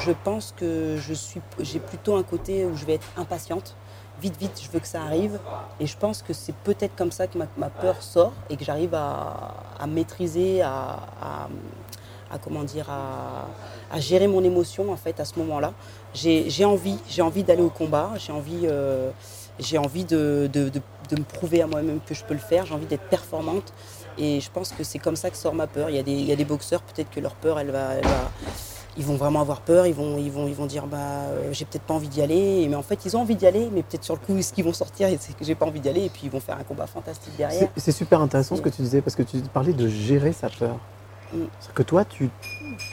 je 0.00 0.12
pense 0.12 0.54
que 0.56 0.96
je 0.98 1.12
suis, 1.14 1.40
j'ai 1.58 1.80
plutôt 1.80 2.14
un 2.16 2.22
côté 2.22 2.64
où 2.64 2.76
je 2.76 2.84
vais 2.86 2.94
être 2.94 3.08
impatiente. 3.16 3.74
Vite, 4.22 4.36
vite, 4.38 4.60
je 4.64 4.70
veux 4.70 4.78
que 4.80 4.86
ça 4.86 5.02
arrive. 5.02 5.38
Et 5.80 5.86
je 5.86 5.96
pense 5.96 6.22
que 6.22 6.32
c'est 6.32 6.54
peut-être 6.54 6.94
comme 6.96 7.10
ça 7.12 7.26
que 7.26 7.36
ma, 7.38 7.46
ma 7.56 7.70
peur 7.70 8.00
sort 8.02 8.32
et 8.50 8.56
que 8.56 8.64
j'arrive 8.64 8.94
à, 8.94 9.54
à 9.80 9.86
maîtriser, 9.88 10.62
à, 10.62 10.70
à- 11.20 11.48
à, 12.30 12.38
comment 12.38 12.62
dire, 12.62 12.86
à 12.90 14.00
gérer 14.00 14.26
mon 14.28 14.44
émotion 14.44 14.92
en 14.92 14.96
fait 14.96 15.18
à 15.18 15.24
ce 15.24 15.38
moment-là. 15.38 15.72
J'ai 16.14 16.64
envie, 16.64 16.98
j'ai 17.08 17.22
envie 17.22 17.44
d'aller 17.44 17.62
au 17.62 17.68
combat. 17.70 18.10
J'ai 18.18 18.32
envie, 18.32 18.62
euh, 18.64 19.10
j'ai 19.60 19.78
envie 19.78 20.04
de, 20.04 20.48
de- 20.52 20.68
de- 20.68 20.80
de 21.10 21.18
me 21.20 21.24
prouver 21.24 21.62
à 21.62 21.66
moi-même 21.66 22.00
que 22.06 22.14
je 22.14 22.24
peux 22.24 22.34
le 22.34 22.40
faire. 22.40 22.66
J'ai 22.66 22.74
envie 22.74 22.86
d'être 22.86 23.08
performante. 23.08 23.72
Et 24.18 24.40
je 24.40 24.50
pense 24.50 24.72
que 24.72 24.82
c'est 24.82 24.98
comme 24.98 25.16
ça 25.16 25.30
que 25.30 25.36
sort 25.36 25.54
ma 25.54 25.66
peur. 25.66 25.90
Il 25.90 25.96
y 25.96 25.98
a 25.98 26.02
des, 26.02 26.12
il 26.12 26.24
y 26.24 26.32
a 26.32 26.36
des 26.36 26.44
boxeurs, 26.44 26.82
peut-être 26.82 27.10
que 27.10 27.20
leur 27.20 27.34
peur, 27.34 27.60
elle 27.60 27.70
va, 27.70 27.94
elle 27.94 28.04
va- 28.04 28.30
ils 28.96 29.04
vont 29.04 29.14
vraiment 29.14 29.40
avoir 29.40 29.60
peur. 29.60 29.86
Ils 29.86 29.94
vont, 29.94 30.18
ils 30.18 30.30
vont, 30.32 30.48
ils 30.48 30.54
vont 30.54 30.66
dire, 30.66 30.86
bah, 30.88 30.96
euh, 30.98 31.50
j'ai 31.52 31.64
peut-être 31.64 31.84
pas 31.84 31.94
envie 31.94 32.08
d'y 32.08 32.20
aller. 32.20 32.66
Mais 32.68 32.74
en 32.74 32.82
fait, 32.82 33.04
ils 33.04 33.16
ont 33.16 33.20
envie 33.20 33.36
d'y 33.36 33.46
aller. 33.46 33.68
Mais 33.72 33.82
peut-être 33.82 34.02
sur 34.02 34.14
le 34.14 34.20
coup, 34.20 34.40
ce 34.42 34.52
qu'ils 34.52 34.64
vont 34.64 34.72
sortir, 34.72 35.08
c'est 35.20 35.36
que 35.36 35.44
j'ai 35.44 35.54
pas 35.54 35.66
envie 35.66 35.78
d'y 35.80 35.88
aller. 35.88 36.06
Et 36.06 36.08
puis 36.08 36.22
ils 36.24 36.30
vont 36.30 36.40
faire 36.40 36.56
un 36.58 36.64
combat 36.64 36.86
fantastique 36.88 37.36
derrière. 37.36 37.68
C'est 37.76 37.80
c'est 37.80 37.92
super 37.92 38.20
intéressant 38.20 38.56
ce 38.56 38.62
que 38.62 38.70
tu 38.70 38.82
disais 38.82 39.02
parce 39.02 39.14
que 39.14 39.22
tu 39.22 39.38
parlais 39.52 39.72
de 39.72 39.86
gérer 39.88 40.32
sa 40.32 40.48
peur. 40.48 40.76
Mm. 41.32 41.44
C'est 41.60 41.72
que 41.74 41.82
toi, 41.82 42.04
tu, 42.04 42.30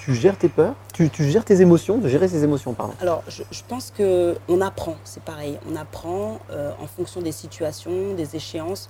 tu 0.01 0.13
gères 0.15 0.37
tes 0.37 0.49
peurs, 0.49 0.73
tu, 0.93 1.09
tu 1.09 1.23
gères 1.29 1.45
tes 1.45 1.61
émotions, 1.61 1.97
de 1.97 2.07
gérer 2.09 2.27
ses 2.27 2.43
émotions, 2.43 2.73
pardon. 2.73 2.93
Alors, 3.01 3.23
je, 3.27 3.43
je 3.51 3.61
pense 3.67 3.91
que 3.91 4.37
on 4.47 4.61
apprend, 4.61 4.95
c'est 5.03 5.23
pareil. 5.23 5.57
On 5.71 5.75
apprend 5.75 6.39
euh, 6.51 6.71
en 6.81 6.87
fonction 6.87 7.21
des 7.21 7.31
situations, 7.31 8.13
des 8.15 8.35
échéances. 8.35 8.89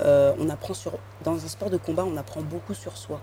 Euh, 0.00 0.32
on 0.40 0.48
apprend 0.48 0.74
sur, 0.74 0.92
dans 1.22 1.34
un 1.34 1.48
sport 1.48 1.70
de 1.70 1.76
combat, 1.76 2.04
on 2.04 2.16
apprend 2.16 2.40
beaucoup 2.42 2.74
sur 2.74 2.96
soi. 2.96 3.20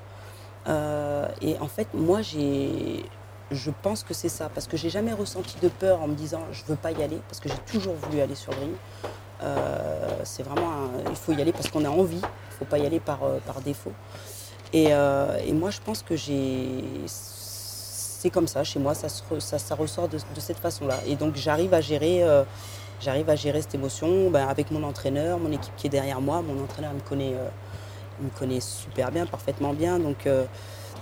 Euh, 0.68 1.28
et 1.42 1.58
en 1.60 1.68
fait, 1.68 1.88
moi, 1.94 2.22
j'ai, 2.22 3.04
je 3.52 3.72
pense 3.82 4.04
que 4.04 4.14
c'est 4.14 4.30
ça, 4.30 4.50
parce 4.54 4.68
que 4.68 4.78
j'ai 4.78 4.90
jamais 4.90 5.12
ressenti 5.14 5.58
de 5.62 5.68
peur 5.70 6.02
en 6.02 6.08
me 6.08 6.14
disant 6.16 6.42
je 6.52 6.64
veux 6.68 6.76
pas 6.78 6.92
y 6.92 7.02
aller, 7.04 7.20
parce 7.28 7.40
que 7.40 7.50
j'ai 7.50 7.58
toujours 7.72 7.96
voulu 7.96 8.22
aller 8.22 8.36
sur 8.36 8.52
le 8.54 8.60
ring. 8.60 8.76
C'est 10.24 10.44
vraiment, 10.44 10.70
un- 10.72 11.10
il 11.10 11.16
faut 11.16 11.34
y 11.34 11.42
aller 11.42 11.52
parce 11.52 11.68
qu'on 11.70 11.84
a 11.84 11.90
envie. 11.90 12.22
Il 12.22 12.54
faut 12.60 12.66
pas 12.66 12.78
y 12.78 12.86
aller 12.86 13.00
par, 13.00 13.20
par 13.46 13.60
défaut. 13.62 13.92
Et, 14.74 14.88
euh, 14.94 15.38
et 15.46 15.52
moi, 15.54 15.70
je 15.70 15.80
pense 15.82 16.02
que 16.02 16.16
j'ai. 16.16 16.84
C'est 17.06 18.30
comme 18.30 18.48
ça, 18.48 18.64
chez 18.64 18.80
moi, 18.80 18.94
ça, 18.94 19.10
se 19.10 19.22
re- 19.24 19.40
ça, 19.40 19.58
ça 19.58 19.74
ressort 19.76 20.08
de, 20.08 20.18
de 20.18 20.40
cette 20.40 20.60
façon-là. 20.60 20.96
Et 21.08 21.16
donc, 21.16 21.36
j'arrive 21.36 21.74
à 21.74 21.82
gérer. 21.82 22.24
euh, 22.24 22.44
J'arrive 23.04 23.32
à 23.32 23.36
gérer 23.36 23.60
cette 23.64 23.74
émotion 23.74 24.30
ben, 24.30 24.48
avec 24.48 24.70
mon 24.70 24.84
entraîneur, 24.84 25.40
mon 25.40 25.52
équipe 25.52 25.76
qui 25.76 25.88
est 25.88 25.90
derrière 25.90 26.22
moi. 26.22 26.44
Mon 26.44 26.64
entraîneur 26.64 26.92
il 26.94 26.98
me 26.98 27.10
connaît, 27.10 27.34
euh, 27.34 27.48
il 28.20 28.26
me 28.26 28.30
connaît 28.30 28.60
super 28.60 29.10
bien, 29.10 29.26
parfaitement 29.26 29.74
bien. 29.74 29.98
Donc, 29.98 30.28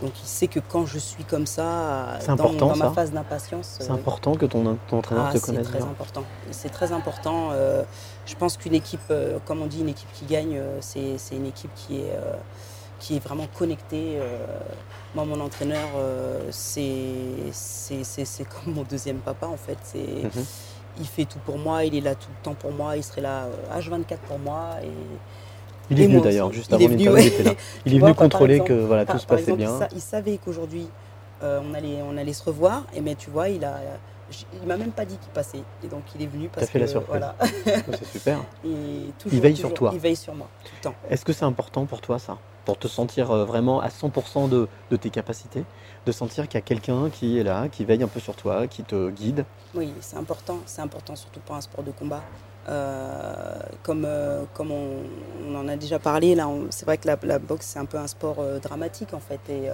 donc 0.02 0.12
il 0.24 0.26
sait 0.26 0.48
que 0.48 0.62
quand 0.62 0.86
je 0.86 0.98
suis 0.98 1.26
comme 1.26 1.46
ça, 1.46 2.16
C'est 2.22 2.28
dans, 2.28 2.34
important, 2.36 2.68
dans 2.68 2.76
ma 2.78 2.92
phase 2.92 3.12
d'impatience, 3.12 3.80
C'est 3.82 3.92
euh, 3.92 3.96
important 3.96 4.34
que 4.36 4.46
ton, 4.46 4.78
ton 4.88 5.00
entraîneur 5.00 5.26
ah, 5.28 5.34
te 5.34 5.40
c'est 5.40 5.48
connaisse 5.48 5.68
très 5.68 5.80
bien. 5.80 5.88
important. 5.88 6.24
C'est 6.52 6.70
très 6.70 6.94
important. 6.94 7.50
euh, 7.52 7.84
je 8.26 8.36
pense 8.36 8.56
qu'une 8.56 8.76
équipe, 8.76 9.02
euh, 9.12 9.38
comme 9.46 9.62
on 9.62 9.66
dit, 9.66 9.82
une 9.82 9.90
équipe 9.90 10.14
qui 10.14 10.24
gagne, 10.24 10.58
c'est 10.80 11.18
c'est 11.18 11.36
une 11.36 11.48
équipe 11.48 11.72
qui 11.76 11.98
est, 11.98 12.14
qui 13.00 13.16
est 13.16 13.20
vraiment 13.24 13.48
connecté. 13.58 14.18
euh, 14.18 14.46
moi, 15.16 15.26
mon 15.26 15.40
entraîneur, 15.40 15.88
euh, 15.98 16.40
c'est 16.52 18.46
comme 18.66 18.74
mon 18.74 18.84
deuxième 18.84 19.18
papa 19.18 19.48
en 19.48 19.58
fait. 19.58 19.78
C'est 19.84 20.00
Mhm. 20.00 20.46
il 21.00 21.08
fait 21.08 21.26
tout 21.26 21.40
pour 21.46 21.58
moi, 21.58 21.86
il 21.86 21.96
est 21.96 22.02
là 22.02 22.14
tout 22.16 22.28
le 22.30 22.44
temps 22.44 22.56
pour 22.56 22.72
moi, 22.72 22.98
il 22.98 23.04
serait 23.04 23.22
là 23.22 23.46
euh, 23.46 23.80
H24 23.80 24.18
pour 24.28 24.40
moi. 24.40 24.72
Et, 24.84 24.88
Il 25.92 26.02
est 26.02 26.08
venu 26.08 26.22
d'ailleurs, 26.22 26.52
juste 26.52 26.72
Il 26.72 26.76
avant 26.76 26.88
l'interview, 26.90 27.12
il 27.12 27.16
ouais. 27.16 27.28
était 27.28 27.44
là. 27.44 27.54
Il 27.86 27.96
est 27.96 28.00
vois, 28.00 28.10
venu 28.10 28.16
contrôler 28.18 28.56
exemple, 28.56 28.70
que 28.70 28.86
voilà, 28.86 29.06
par- 29.06 29.16
tout 29.16 29.22
se 29.22 29.28
passait 29.28 29.42
exemple, 29.54 29.58
bien. 29.60 29.74
Il, 29.76 29.80
sa- 29.80 29.96
il 29.96 30.02
savait 30.02 30.38
qu'aujourd'hui, 30.38 30.88
euh, 31.42 31.62
on, 31.64 31.74
allait, 31.74 32.02
on 32.04 32.18
allait 32.18 32.34
se 32.34 32.44
revoir, 32.44 32.84
et 32.94 33.02
mais 33.02 33.16
tu 33.16 33.30
vois, 33.30 33.50
il 33.50 33.64
a, 33.64 33.80
il 34.62 34.68
m'a 34.68 34.78
même 34.78 34.92
pas 34.92 35.06
dit 35.06 35.18
qu'il 35.18 35.32
passait. 35.32 35.64
Et 35.84 35.88
donc 35.88 36.04
il 36.16 36.22
est 36.22 36.28
venu 36.28 36.50
parce 36.50 36.68
fait 36.68 36.74
que 36.74 36.78
la 36.84 36.88
surprise. 36.88 37.10
voilà. 37.10 37.36
C'est 37.66 38.06
super. 38.20 38.40
Et 38.66 39.12
toujours, 39.18 39.42
veille 39.42 39.56
sur 39.58 39.74
toi. 39.74 39.92
Il 39.94 40.00
veille 40.00 40.16
sur 40.16 40.36
moi 40.36 40.48
tout 40.64 40.72
le 40.78 40.84
temps. 40.84 40.96
Est-ce 41.10 41.24
que 41.26 41.34
c'est 41.34 41.46
important 41.46 41.86
pour 41.86 42.02
toi 42.02 42.20
ça? 42.20 42.38
Pour 42.70 42.78
te 42.78 42.88
sentir 42.88 43.32
euh, 43.32 43.46
vraiment 43.46 43.82
à 43.82 43.88
100% 43.88 44.48
de, 44.48 44.68
de 44.92 44.96
tes 44.96 45.10
capacités 45.10 45.66
De 46.06 46.12
sentir 46.12 46.48
qu'il 46.48 46.54
y 46.54 46.58
a 46.60 46.62
quelqu'un 46.62 47.10
qui 47.10 47.40
est 47.40 47.44
là, 47.44 47.68
qui 47.68 47.84
veille 47.84 48.04
un 48.04 48.08
peu 48.08 48.20
sur 48.20 48.36
toi, 48.36 48.68
qui 48.68 48.84
te 48.84 49.10
guide 49.10 49.44
Oui, 49.74 49.92
c'est 50.02 50.18
important. 50.18 50.60
C'est 50.68 50.84
important 50.84 51.16
surtout 51.16 51.40
pour 51.40 51.56
un 51.56 51.62
sport 51.62 51.84
de 51.84 51.90
combat. 51.90 52.22
Euh, 52.68 53.56
comme 53.82 54.06
euh, 54.06 54.44
comme 54.54 54.70
on, 54.72 55.56
en 55.56 55.68
a 55.68 55.78
déjà 55.78 55.98
parlé, 55.98 56.36
là, 56.36 56.48
c'est 56.70 56.86
vrai 56.86 57.00
que 57.00 57.08
la, 57.08 57.40
boxe 57.40 57.66
c'est 57.66 57.80
un 57.80 57.86
peu 57.86 57.98
un 57.98 58.06
sport 58.06 58.38
dramatique 58.62 59.16
en 59.16 59.20
fait. 59.20 59.40
Et, 59.50 59.70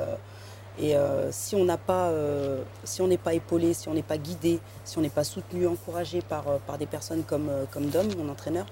et 0.81 0.95
si 1.31 1.57
on 1.57 1.65
n'a 1.65 1.77
pas, 1.77 2.13
si 2.85 3.01
on 3.01 3.07
n'est 3.07 3.17
pas 3.17 3.33
épaulé, 3.33 3.73
si 3.73 3.89
on 3.89 3.93
n'est 3.93 4.03
pas 4.03 4.17
guidé, 4.17 4.61
si 4.85 4.97
on 4.97 5.01
n'est 5.01 5.09
pas 5.09 5.25
soutenu, 5.25 5.67
encouragé 5.67 6.21
par, 6.21 6.45
par 6.65 6.77
des 6.77 6.85
personnes 6.85 7.23
comme 7.23 7.51
comme 7.71 7.87
Dom, 7.87 8.07
mon 8.17 8.31
entraîneur, 8.31 8.67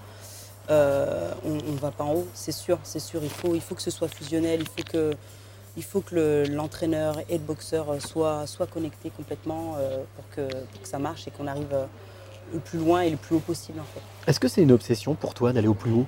euh, 0.69 1.31
on 1.45 1.49
ne 1.71 1.77
va 1.77 1.91
pas 1.91 2.03
en 2.03 2.13
haut. 2.15 2.27
C'est 2.33 2.51
sûr, 2.51 2.79
c'est 2.83 2.99
sûr. 2.99 3.21
Il 3.23 3.29
faut 3.29 3.53
il 3.55 3.61
faut 3.61 3.75
que 3.75 3.81
ce 3.81 3.91
soit 3.91 4.07
fusionnel. 4.07 4.61
Il 4.61 4.67
faut 4.67 4.89
que 4.91 5.13
il 5.75 5.83
faut 5.83 6.01
que 6.01 6.13
le- 6.15 6.43
l'entraîneur 6.45 7.17
et 7.29 7.33
le 7.39 7.43
boxeur 7.43 7.89
euh, 7.91 7.99
soient, 7.99 8.45
soient 8.45 8.67
connectés 8.67 9.09
complètement 9.09 9.75
euh, 9.79 9.97
pour, 10.15 10.29
que, 10.35 10.53
pour 10.67 10.81
que 10.83 10.87
ça 10.87 10.99
marche 10.99 11.27
et 11.27 11.31
qu'on 11.31 11.47
arrive 11.47 11.75
le 12.53 12.59
plus 12.59 12.77
loin 12.77 13.01
et 13.01 13.09
le 13.09 13.17
plus 13.17 13.35
haut 13.37 13.39
possible 13.39 13.79
en 13.79 13.83
fait. 13.93 14.01
Est-ce 14.29 14.39
que 14.39 14.47
c'est 14.47 14.61
une 14.61 14.71
obsession 14.71 15.15
pour 15.15 15.33
toi 15.33 15.51
d'aller 15.51 15.67
au 15.67 15.73
plus 15.73 15.91
haut? 15.91 16.05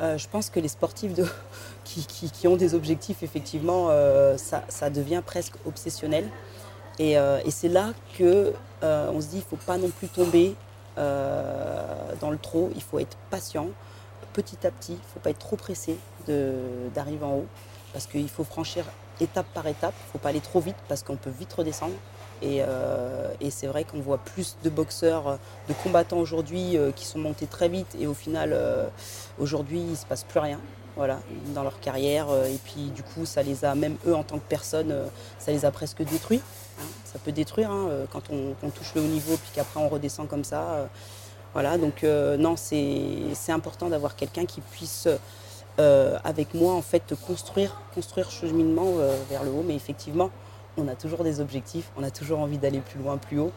Euh, 0.00 0.18
je 0.18 0.28
pense 0.28 0.50
que 0.50 0.58
les 0.58 0.66
sportifs 0.68 1.14
de- 1.14 1.26
qui, 1.84 2.04
qui- 2.04 2.30
qui 2.32 2.48
ont 2.48 2.56
des 2.56 2.74
objectifs, 2.74 3.22
effectivement, 3.22 3.88
euh, 3.90 4.36
ça, 4.36 4.64
ça 4.68 4.90
devient 4.90 5.22
presque 5.24 5.54
obsessionnel. 5.64 6.28
Et, 6.98 7.16
euh, 7.16 7.38
et 7.44 7.52
c'est 7.52 7.68
là 7.68 7.92
que 8.18 8.52
on 8.82 9.20
se 9.20 9.26
dit, 9.28 9.36
il 9.36 9.38
ne 9.38 9.44
faut 9.44 9.56
pas 9.64 9.76
non 9.78 9.88
plus 9.90 10.08
tomber 10.08 10.56
dans 10.98 12.30
le 12.30 12.38
trop. 12.38 12.70
Il 12.74 12.82
faut 12.82 12.98
être 12.98 13.16
patient, 13.30 13.68
petit 14.32 14.66
à 14.66 14.70
petit. 14.70 14.92
Il 14.92 14.96
ne 14.96 15.12
faut 15.14 15.20
pas 15.20 15.30
être 15.30 15.38
trop 15.38 15.56
pressé 15.56 15.96
d'arriver 16.94 17.24
en 17.24 17.36
haut, 17.36 17.46
parce 17.92 18.06
qu'il 18.06 18.28
faut 18.28 18.44
franchir 18.44 18.84
étape 19.20 19.46
par 19.54 19.66
étape. 19.66 19.94
Il 19.98 20.06
ne 20.08 20.12
faut 20.12 20.18
pas 20.18 20.28
aller 20.30 20.40
trop 20.40 20.60
vite, 20.60 20.76
parce 20.88 21.02
qu'on 21.02 21.16
peut 21.16 21.30
vite 21.30 21.52
redescendre. 21.52 21.94
Et, 22.40 22.62
euh, 22.62 23.32
c'est 23.50 23.66
vrai 23.66 23.84
qu'on 23.84 24.00
voit 24.00 24.18
plus 24.18 24.56
de 24.62 24.70
boxeurs, 24.70 25.38
de 25.68 25.74
combattants 25.82 26.18
aujourd'hui 26.18 26.76
euh, 26.76 26.92
qui 26.92 27.04
sont 27.04 27.18
montés 27.18 27.46
très 27.46 27.68
vite 27.68 27.96
et 27.98 28.06
au 28.06 28.14
final, 28.14 28.50
euh, 28.52 28.86
aujourd'hui, 29.40 29.80
il 29.80 29.90
ne 29.90 29.96
se 29.96 30.06
passe 30.06 30.22
plus 30.22 30.38
rien 30.38 30.60
dans 31.54 31.62
leur 31.62 31.80
carrière. 31.80 32.30
euh, 32.30 32.46
et 32.46 32.58
puis 32.64 32.90
du 32.94 33.02
coup, 33.02 33.24
ça 33.24 33.42
les 33.42 33.64
a, 33.64 33.74
même 33.74 33.96
eux 34.06 34.14
en 34.14 34.22
tant 34.22 34.38
que 34.38 34.48
personnes, 34.48 34.92
euh, 34.92 35.06
ça 35.38 35.52
les 35.52 35.64
a 35.64 35.70
presque 35.70 36.02
détruits. 36.02 36.42
Ça 37.10 37.18
peut 37.18 37.32
détruire 37.32 37.70
hein, 37.70 37.88
euh, 37.88 38.04
quand 38.12 38.24
on, 38.30 38.68
touche 38.68 38.94
le 38.94 39.00
haut 39.00 39.06
niveau 39.06 39.34
puis 39.38 39.50
qu'après 39.54 39.80
on 39.80 39.88
redescend 39.88 40.28
comme 40.28 40.44
ça. 40.44 40.62
euh, 40.62 40.86
voilà, 41.54 41.78
donc 41.78 42.04
euh, 42.04 42.36
non, 42.36 42.56
c'est 42.56 43.32
important 43.48 43.88
d'avoir 43.88 44.14
quelqu'un 44.14 44.44
qui 44.44 44.60
puisse, 44.60 45.08
avec 45.78 46.52
moi, 46.52 46.74
en 46.74 46.82
fait, 46.82 47.14
construire, 47.26 47.80
construire 47.94 48.30
cheminement 48.30 48.92
vers 49.30 49.42
le 49.44 49.50
haut. 49.50 49.64
Mais 49.66 49.74
effectivement, 49.74 50.30
on 50.76 50.86
a 50.88 50.94
toujours 50.94 51.24
des 51.24 51.40
objectifs, 51.40 51.90
on 51.96 52.02
a 52.02 52.10
toujours 52.10 52.40
envie 52.40 52.58
d'aller 52.58 52.80
plus 52.80 53.00
loin, 53.00 53.16
plus 53.16 53.38
haut. 53.38 53.52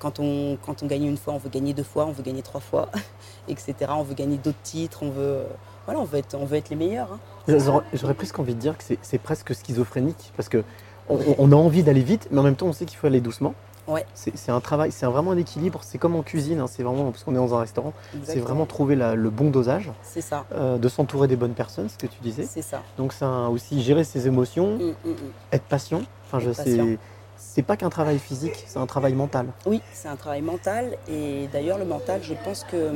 Quand, 0.00 0.18
on, 0.18 0.58
quand 0.60 0.82
on 0.82 0.86
gagne 0.86 1.04
une 1.04 1.16
fois, 1.16 1.34
on 1.34 1.38
veut 1.38 1.50
gagner 1.50 1.72
deux 1.72 1.84
fois, 1.84 2.04
on 2.06 2.12
veut 2.12 2.24
gagner 2.24 2.42
trois 2.42 2.60
fois, 2.60 2.90
etc. 3.48 3.74
On 3.90 4.02
veut 4.02 4.14
gagner 4.14 4.36
d'autres 4.36 4.62
titres, 4.64 5.04
on 5.04 5.10
veut, 5.10 5.44
voilà, 5.84 6.00
on 6.00 6.04
veut 6.04 6.18
être, 6.18 6.34
on 6.34 6.46
veut 6.46 6.56
être 6.56 6.68
les 6.68 6.76
meilleurs. 6.76 7.12
hein. 7.12 7.58
J'aurais 7.94 8.14
presque 8.14 8.38
envie 8.40 8.54
de 8.54 8.60
dire 8.60 8.76
que 8.76 8.82
c'est 9.00 9.18
presque 9.18 9.54
schizophrénique 9.54 10.32
parce 10.36 10.48
que 10.48 10.64
on, 11.08 11.18
on 11.38 11.52
a 11.52 11.56
envie 11.56 11.82
d'aller 11.82 12.02
vite, 12.02 12.28
mais 12.30 12.38
en 12.40 12.42
même 12.42 12.56
temps 12.56 12.66
on 12.66 12.72
sait 12.72 12.84
qu'il 12.84 12.98
faut 12.98 13.06
aller 13.06 13.20
doucement. 13.20 13.54
Ouais. 13.86 14.04
C'est 14.12 14.50
un 14.52 14.60
travail, 14.60 14.92
c'est 14.92 15.06
vraiment 15.06 15.30
un 15.30 15.38
équilibre. 15.38 15.80
C'est 15.82 15.96
comme 15.96 16.14
en 16.14 16.22
cuisine, 16.22 16.60
hein, 16.60 16.66
c'est 16.66 16.82
vraiment 16.82 17.10
parce 17.10 17.24
qu'on 17.24 17.32
est 17.32 17.38
dans 17.38 17.54
un 17.54 17.60
restaurant. 17.60 17.94
C'est 18.22 18.38
vraiment 18.38 18.66
trouver 18.66 18.96
la- 18.96 19.14
le 19.14 19.30
bon 19.30 19.48
dosage, 19.48 19.90
C'est 20.02 20.20
ça, 20.20 20.44
euh, 20.52 20.76
de 20.76 20.88
s'entourer 20.90 21.26
des 21.26 21.36
bonnes 21.36 21.54
personnes, 21.54 21.88
ce 21.88 21.96
que 21.96 22.06
tu 22.06 22.18
disais. 22.20 22.42
c'est 22.42 22.60
ça. 22.60 22.82
Donc 22.98 23.14
c'est 23.14 23.24
aussi 23.24 23.80
gérer 23.82 24.04
ses 24.04 24.26
émotions, 24.26 24.76
Mm, 24.76 24.82
mm, 25.08 25.10
mm. 25.10 25.14
être 25.52 25.62
patient. 25.64 26.02
Enfin, 26.26 26.38
je 26.38 26.50
Être 26.50 26.62
sais, 26.64 26.98
c'est 27.38 27.62
pas 27.62 27.78
qu'un 27.78 27.88
travail 27.88 28.18
physique, 28.18 28.62
c'est 28.66 28.78
un 28.78 28.84
travail 28.86 29.14
mental. 29.14 29.46
Oui, 29.64 29.80
c'est 29.94 30.08
un 30.08 30.16
travail 30.16 30.42
mental. 30.42 30.94
Et 31.08 31.48
d'ailleurs, 31.50 31.78
le 31.78 31.86
mental, 31.86 32.20
je 32.22 32.34
pense 32.44 32.64
que, 32.64 32.92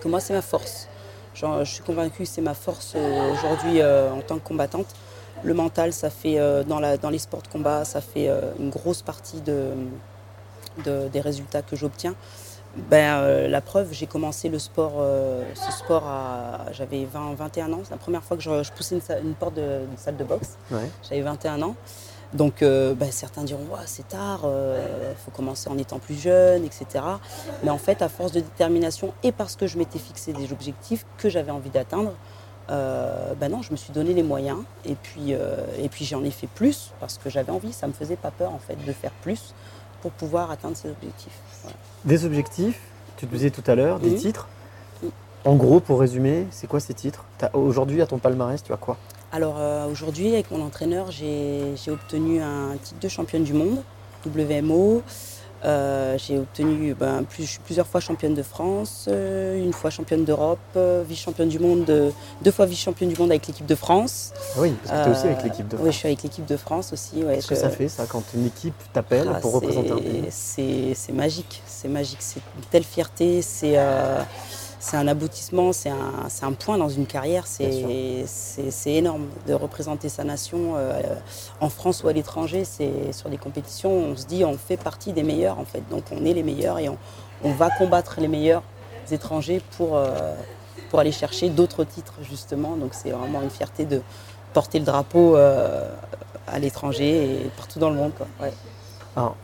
que 0.00 0.08
moi, 0.08 0.20
c'est 0.20 0.32
ma 0.32 0.40
force. 0.42 0.88
Genre, 1.34 1.64
je 1.66 1.70
suis 1.74 1.82
convaincue 1.84 2.22
que 2.22 2.28
c'est 2.28 2.40
ma 2.40 2.54
force 2.54 2.94
euh, 2.96 3.32
aujourd'hui 3.34 3.82
euh, 3.82 4.10
en 4.12 4.22
tant 4.22 4.38
que 4.38 4.48
combattante. 4.48 4.86
Le 5.44 5.54
mental, 5.54 5.92
ça 5.92 6.10
fait, 6.10 6.38
euh, 6.38 6.64
dans, 6.64 6.80
la, 6.80 6.96
dans 6.96 7.10
les 7.10 7.18
sports 7.18 7.42
de 7.42 7.48
combat, 7.48 7.84
ça 7.84 8.00
fait 8.00 8.28
euh, 8.28 8.40
une 8.58 8.70
grosse 8.70 9.02
partie 9.02 9.40
de, 9.40 9.70
de- 10.84 11.08
des 11.08 11.20
résultats 11.20 11.62
que 11.62 11.76
j'obtiens. 11.76 12.14
Ben, 12.90 13.18
euh, 13.22 13.48
la 13.48 13.60
preuve, 13.60 13.88
j'ai 13.92 14.06
commencé 14.06 14.48
le 14.48 14.58
sport, 14.58 15.02
ce 15.54 15.72
sport 15.72 16.04
à, 16.06 16.66
j'avais 16.72 17.04
20, 17.06 17.34
21 17.34 17.72
ans. 17.72 17.80
C'est 17.84 17.90
la 17.90 17.96
première 17.96 18.22
fois 18.22 18.36
que 18.36 18.42
je, 18.42 18.62
je 18.62 18.72
poussais 18.72 18.98
une, 19.22 19.34
porte 19.34 19.54
de- 19.54 19.86
d'une 19.88 19.96
salle 19.96 20.16
de 20.16 20.24
boxe. 20.24 20.56
Ouais. 20.70 20.90
J'avais 21.08 21.22
21 21.22 21.62
ans. 21.62 21.74
Donc 22.34 22.60
ben, 22.60 23.10
certains 23.10 23.42
diront 23.42 23.64
c'est 23.86 24.06
tard, 24.06 24.40
il 24.44 25.16
faut 25.24 25.30
commencer 25.30 25.70
en 25.70 25.78
étant 25.78 25.98
plus 25.98 26.20
jeune, 26.20 26.62
etc. 26.62 27.02
Mais 27.62 27.70
en 27.70 27.78
fait, 27.78 28.02
à 28.02 28.10
force 28.10 28.32
de 28.32 28.40
détermination 28.40 29.14
et 29.22 29.32
parce 29.32 29.56
que 29.56 29.66
je 29.66 29.78
m'étais 29.78 29.98
fixé 29.98 30.34
des 30.34 30.52
objectifs 30.52 31.06
que 31.16 31.30
j'avais 31.30 31.50
envie 31.52 31.70
d'atteindre, 31.70 32.12
euh, 32.70 33.32
ben 33.34 33.50
non, 33.50 33.62
je 33.62 33.70
me 33.72 33.76
suis 33.76 33.92
donné 33.92 34.12
les 34.14 34.22
moyens 34.22 34.58
et 34.84 34.94
puis, 34.94 35.32
euh, 35.34 35.56
et 35.78 35.88
puis 35.88 36.04
j'en 36.04 36.22
ai 36.24 36.30
fait 36.30 36.46
plus 36.48 36.90
parce 37.00 37.18
que 37.18 37.30
j'avais 37.30 37.50
envie. 37.52 37.72
Ça 37.72 37.86
me 37.86 37.92
faisait 37.92 38.16
pas 38.16 38.30
peur 38.30 38.52
en 38.52 38.58
fait 38.58 38.76
de 38.84 38.92
faire 38.92 39.12
plus 39.22 39.54
pour 40.02 40.10
pouvoir 40.12 40.50
atteindre 40.50 40.76
ces 40.76 40.88
objectifs. 40.90 41.38
Voilà. 41.62 41.76
Des 42.04 42.24
objectifs, 42.24 42.80
tu 43.16 43.26
te 43.26 43.34
disais 43.34 43.50
tout 43.50 43.64
à 43.66 43.74
l'heure, 43.74 43.98
des 44.00 44.10
Mhm. 44.10 44.16
titres. 44.18 44.48
En 45.44 45.54
gros, 45.56 45.80
pour 45.80 46.00
résumer, 46.00 46.46
c'est 46.50 46.66
quoi 46.66 46.80
ces 46.80 46.94
titres? 46.94 47.24
Aujourd'hui, 47.54 48.02
à 48.02 48.06
ton 48.06 48.18
palmarès, 48.18 48.62
tu 48.62 48.72
as 48.72 48.76
quoi? 48.76 48.96
Alors 49.32 49.56
euh, 49.58 49.86
aujourd'hui, 49.90 50.32
avec 50.32 50.50
mon 50.50 50.62
entraîneur, 50.64 51.10
j'ai 51.10 51.74
j'ai 51.76 51.90
obtenu 51.90 52.40
un 52.42 52.76
titre 52.82 53.00
de 53.00 53.08
championne 53.08 53.44
du 53.44 53.52
monde, 53.52 53.82
WMO. 54.26 55.02
Euh, 55.64 56.16
j'ai 56.18 56.38
obtenu 56.38 56.94
ben, 56.94 57.24
plus- 57.24 57.58
plusieurs 57.64 57.86
fois 57.86 58.00
championne 58.00 58.34
de 58.34 58.42
France, 58.44 59.06
euh, 59.08 59.58
une 59.58 59.72
fois 59.72 59.90
championne 59.90 60.24
d'Europe, 60.24 60.58
euh, 60.76 61.02
vice-championne 61.08 61.48
du 61.48 61.58
monde, 61.58 61.84
de- 61.84 62.12
deux 62.42 62.52
fois 62.52 62.64
vice-championne 62.66 63.08
du 63.08 63.16
monde 63.20 63.30
avec 63.30 63.46
l'équipe 63.48 63.66
de 63.66 63.74
France. 63.74 64.32
Ah 64.56 64.60
Oui, 64.60 64.72
parce 64.84 64.98
que 65.00 65.02
tu 65.04 65.08
es 65.08 65.12
aussi 65.18 65.26
avec 65.26 65.42
l'équipe 65.42 65.66
de 65.66 65.76
Oui, 65.76 65.82
France. 65.82 65.92
je 65.94 65.98
suis 65.98 66.06
avec 66.08 66.22
l'équipe 66.22 66.46
de 66.46 66.56
France 66.56 66.92
aussi. 66.92 67.24
Ouais, 67.24 67.34
Qu'est-ce 67.36 67.48
que 67.48 67.54
ça 67.56 67.70
fait, 67.70 67.88
ça, 67.88 68.06
quand 68.08 68.22
une 68.34 68.46
équipe 68.46 68.74
t'appelle 68.92 69.28
ah, 69.34 69.40
pour 69.40 69.52
représenter 69.54 69.90
un 69.90 69.96
pays? 69.96 70.24
C'est 70.30 71.12
magique, 71.12 71.60
c'est 71.66 71.88
magique, 71.88 72.18
c'est 72.20 72.40
une 72.56 72.64
telle 72.70 72.84
fierté, 72.84 73.42
c'est 73.42 73.76
c'est 74.80 74.96
un 74.96 75.08
aboutissement, 75.08 75.72
c'est 75.72 75.90
un, 75.90 76.52
point 76.52 76.78
dans 76.78 76.88
une 76.88 77.06
carrière, 77.06 77.46
c'est 77.46 78.24
énorme 78.86 79.26
de 79.46 79.54
représenter 79.54 80.08
sa 80.08 80.24
nation 80.24 80.74
euh, 80.76 81.00
en 81.60 81.68
France 81.68 82.02
ou 82.04 82.08
à 82.08 82.12
l'étranger. 82.12 82.64
C'est 82.64 83.12
sur 83.12 83.28
des 83.28 83.38
compétitions, 83.38 83.90
on 83.90 84.16
se 84.16 84.26
dit 84.26 84.44
on 84.44 84.56
fait 84.56 84.76
partie 84.76 85.12
des 85.12 85.22
meilleurs 85.22 85.58
en 85.58 85.64
fait, 85.64 85.82
donc 85.90 86.04
on 86.12 86.24
est 86.24 86.32
les 86.32 86.42
meilleurs 86.42 86.78
et 86.78 86.88
on, 86.88 86.96
on 87.44 87.52
va 87.52 87.70
combattre 87.70 88.16
les 88.20 88.28
meilleurs 88.28 88.62
étrangers 89.10 89.60
pour, 89.76 89.96
euh, 89.96 90.34
pour 90.90 91.00
aller 91.00 91.12
chercher 91.12 91.48
d'autres 91.48 91.84
titres 91.84 92.14
justement. 92.22 92.76
Donc 92.76 92.90
c'est 92.94 93.10
vraiment 93.10 93.42
une 93.42 93.50
fierté 93.50 93.84
de 93.84 94.00
porter 94.52 94.78
le 94.78 94.84
drapeau 94.84 95.36
euh, 95.36 95.88
à 96.46 96.58
l'étranger 96.58 97.24
et 97.44 97.50
partout 97.56 97.78
dans 97.78 97.90
le 97.90 97.96
monde. 97.96 98.12
Quoi. 98.16 98.26
Ouais. 98.40 98.52
Alors, 99.16 99.36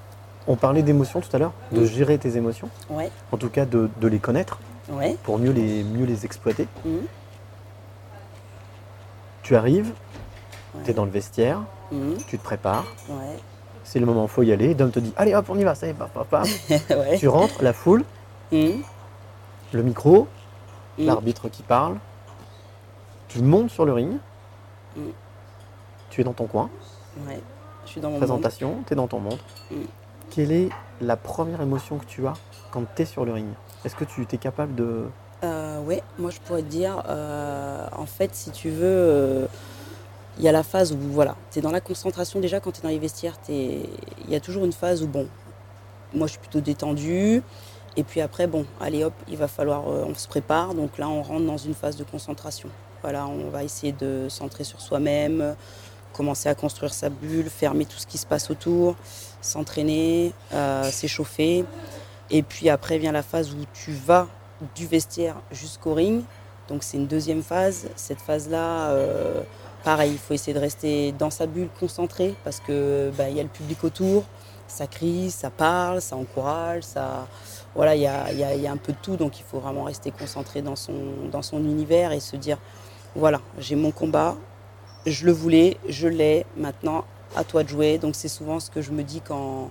on 0.46 0.56
parlait 0.56 0.82
d'émotions 0.82 1.20
tout 1.20 1.34
à 1.34 1.38
l'heure, 1.38 1.52
de 1.72 1.80
Mhm. 1.80 1.86
gérer 1.86 2.18
tes 2.18 2.36
émotions, 2.36 2.68
Ouais, 2.90 3.10
en 3.32 3.36
tout 3.36 3.48
cas 3.48 3.64
de, 3.64 3.90
de 4.00 4.08
les 4.08 4.18
connaître 4.18 4.58
ouais. 4.90 5.16
pour 5.22 5.38
mieux 5.38 5.52
les, 5.52 5.82
mieux 5.84 6.04
les 6.06 6.24
exploiter. 6.24 6.66
Mhm. 6.84 7.00
Tu 9.42 9.56
arrives, 9.56 9.92
Ouais. 10.74 10.80
tu 10.84 10.90
es 10.90 10.94
dans 10.94 11.04
le 11.04 11.10
vestiaire, 11.10 11.60
Mhm. 11.92 12.16
tu 12.26 12.38
te 12.38 12.42
prépares, 12.42 12.84
Ouais. 13.08 13.36
c'est 13.84 13.98
le 14.00 14.06
moment, 14.06 14.24
il 14.24 14.28
faut 14.28 14.42
y 14.42 14.52
aller. 14.52 14.74
Dom 14.74 14.90
te 14.90 14.98
dit 15.00 15.12
Allez 15.16 15.34
hop, 15.34 15.46
on 15.48 15.58
y 15.58 15.64
va, 15.64 15.74
ça 15.74 15.86
y 15.86 15.90
est, 15.90 15.94
paf, 15.94 16.10
paf. 16.10 16.48
ouais. 16.90 17.18
Tu 17.18 17.28
rentres, 17.28 17.62
la 17.62 17.72
foule, 17.72 18.04
Mhm. 18.52 18.82
le 19.72 19.82
micro, 19.82 20.26
l'arbitre 20.98 21.48
qui 21.48 21.62
parle. 21.62 21.96
Tu 23.28 23.40
montes 23.42 23.70
sur 23.70 23.84
le 23.84 23.92
ring, 23.92 24.16
tu 26.10 26.20
es 26.20 26.24
dans 26.24 26.32
ton 26.32 26.46
coin, 26.46 26.70
Ouais. 27.28 27.40
Je 27.84 27.90
suis 27.90 28.00
dans 28.00 28.10
mon 28.10 28.16
présentation, 28.18 28.82
tu 28.86 28.94
es 28.94 28.96
dans 28.96 29.06
ton 29.06 29.20
monde. 29.20 29.38
Quelle 30.30 30.50
est 30.52 30.68
la 31.00 31.16
première 31.16 31.60
émotion 31.60 31.98
que 31.98 32.06
tu 32.06 32.26
as 32.26 32.32
quand 32.72 32.82
tu 32.96 33.02
es 33.02 33.04
sur 33.04 33.24
le 33.24 33.32
ring? 33.34 33.46
Est-ce 33.84 33.94
que 33.96 34.04
tu 34.04 34.22
es 34.30 34.38
capable 34.38 34.74
de. 34.74 35.04
Euh, 35.42 35.80
ouais, 35.82 36.02
moi 36.18 36.30
je 36.30 36.40
pourrais 36.40 36.62
te 36.62 36.68
dire, 36.68 37.02
euh, 37.08 37.86
en 37.96 38.06
fait, 38.06 38.34
si 38.34 38.50
tu 38.50 38.70
veux, 38.70 38.82
euh, 38.84 39.46
il 40.38 40.44
y 40.44 40.48
a 40.48 40.52
la 40.52 40.62
phase 40.62 40.92
où, 40.92 40.98
voilà, 40.98 41.36
tu 41.52 41.58
es 41.58 41.62
dans 41.62 41.70
la 41.70 41.80
concentration 41.80 42.40
déjà 42.40 42.60
quand 42.60 42.72
tu 42.72 42.80
es 42.80 42.82
dans 42.82 42.88
les 42.88 42.98
vestiaires, 42.98 43.38
t'es- 43.38 43.80
il 44.24 44.30
y 44.30 44.34
a 44.34 44.40
toujours 44.40 44.64
une 44.64 44.72
phase 44.72 45.02
où, 45.02 45.06
bon, 45.06 45.26
moi 46.14 46.26
je 46.26 46.32
suis 46.32 46.40
plutôt 46.40 46.60
détendue, 46.60 47.42
et 47.96 48.04
puis 48.04 48.20
après, 48.22 48.46
bon, 48.46 48.64
allez 48.80 49.04
hop, 49.04 49.12
il 49.28 49.36
va 49.36 49.48
falloir, 49.48 49.86
euh, 49.88 50.04
on 50.08 50.14
se 50.14 50.28
prépare, 50.28 50.74
donc 50.74 50.96
là 50.98 51.08
on 51.08 51.22
rentre 51.22 51.44
dans 51.44 51.58
une 51.58 51.74
phase 51.74 51.96
de 51.96 52.04
concentration. 52.04 52.70
Voilà, 53.02 53.26
on 53.26 53.50
va 53.50 53.64
essayer 53.64 53.92
de 53.92 54.28
centrer 54.30 54.64
sur 54.64 54.80
soi-même, 54.80 55.40
euh, 55.42 55.52
commencer 56.14 56.48
à 56.48 56.54
construire 56.54 56.94
sa 56.94 57.10
bulle, 57.10 57.50
fermer 57.50 57.84
tout 57.84 57.98
ce 57.98 58.06
qui 58.06 58.16
se 58.16 58.24
passe 58.26 58.50
autour, 58.50 58.96
s'entraîner, 59.42 60.32
euh, 60.54 60.84
s'échauffer. 60.90 61.64
Et 62.30 62.42
puis 62.42 62.68
après 62.68 62.98
vient 62.98 63.12
la 63.12 63.22
phase 63.22 63.52
où 63.52 63.64
tu 63.72 63.92
vas 63.92 64.28
du 64.74 64.86
vestiaire 64.86 65.36
jusqu'au 65.52 65.94
ring. 65.94 66.22
Donc 66.68 66.82
c'est 66.82 66.96
une 66.96 67.06
deuxième 67.06 67.42
phase. 67.42 67.88
Cette 67.96 68.20
phase-là, 68.20 68.90
euh, 68.90 69.42
pareil, 69.84 70.12
il 70.12 70.18
faut 70.18 70.34
essayer 70.34 70.54
de 70.54 70.58
rester 70.58 71.12
dans 71.12 71.30
sa 71.30 71.46
bulle 71.46 71.68
concentré 71.78 72.34
parce 72.44 72.60
que 72.60 73.10
bah, 73.16 73.28
il 73.28 73.36
y 73.36 73.40
a 73.40 73.42
le 73.42 73.48
public 73.48 73.84
autour. 73.84 74.24
Ça 74.66 74.86
crie, 74.86 75.30
ça 75.30 75.50
parle, 75.50 76.00
ça 76.00 76.16
encourage, 76.16 76.84
ça. 76.84 77.28
Voilà, 77.74 77.94
il 77.96 78.02
y 78.02 78.06
a, 78.06 78.32
y 78.32 78.66
a 78.66 78.72
un 78.72 78.76
peu 78.76 78.92
de 78.92 78.98
tout, 79.02 79.16
donc 79.16 79.38
il 79.38 79.42
faut 79.42 79.58
vraiment 79.58 79.82
rester 79.82 80.12
concentré 80.12 80.62
dans 80.62 80.76
son, 80.76 80.94
dans 81.30 81.42
son 81.42 81.58
univers 81.58 82.12
et 82.12 82.20
se 82.20 82.36
dire 82.36 82.58
voilà, 83.16 83.40
j'ai 83.58 83.76
mon 83.76 83.90
combat, 83.90 84.36
je 85.06 85.26
le 85.26 85.32
voulais, 85.32 85.76
je 85.88 86.08
l'ai, 86.08 86.46
maintenant 86.56 87.04
à 87.36 87.44
toi 87.44 87.62
de 87.62 87.68
jouer. 87.68 87.98
Donc 87.98 88.14
c'est 88.14 88.28
souvent 88.28 88.60
ce 88.60 88.70
que 88.70 88.80
je 88.80 88.90
me 88.90 89.02
dis 89.02 89.20
quand, 89.20 89.70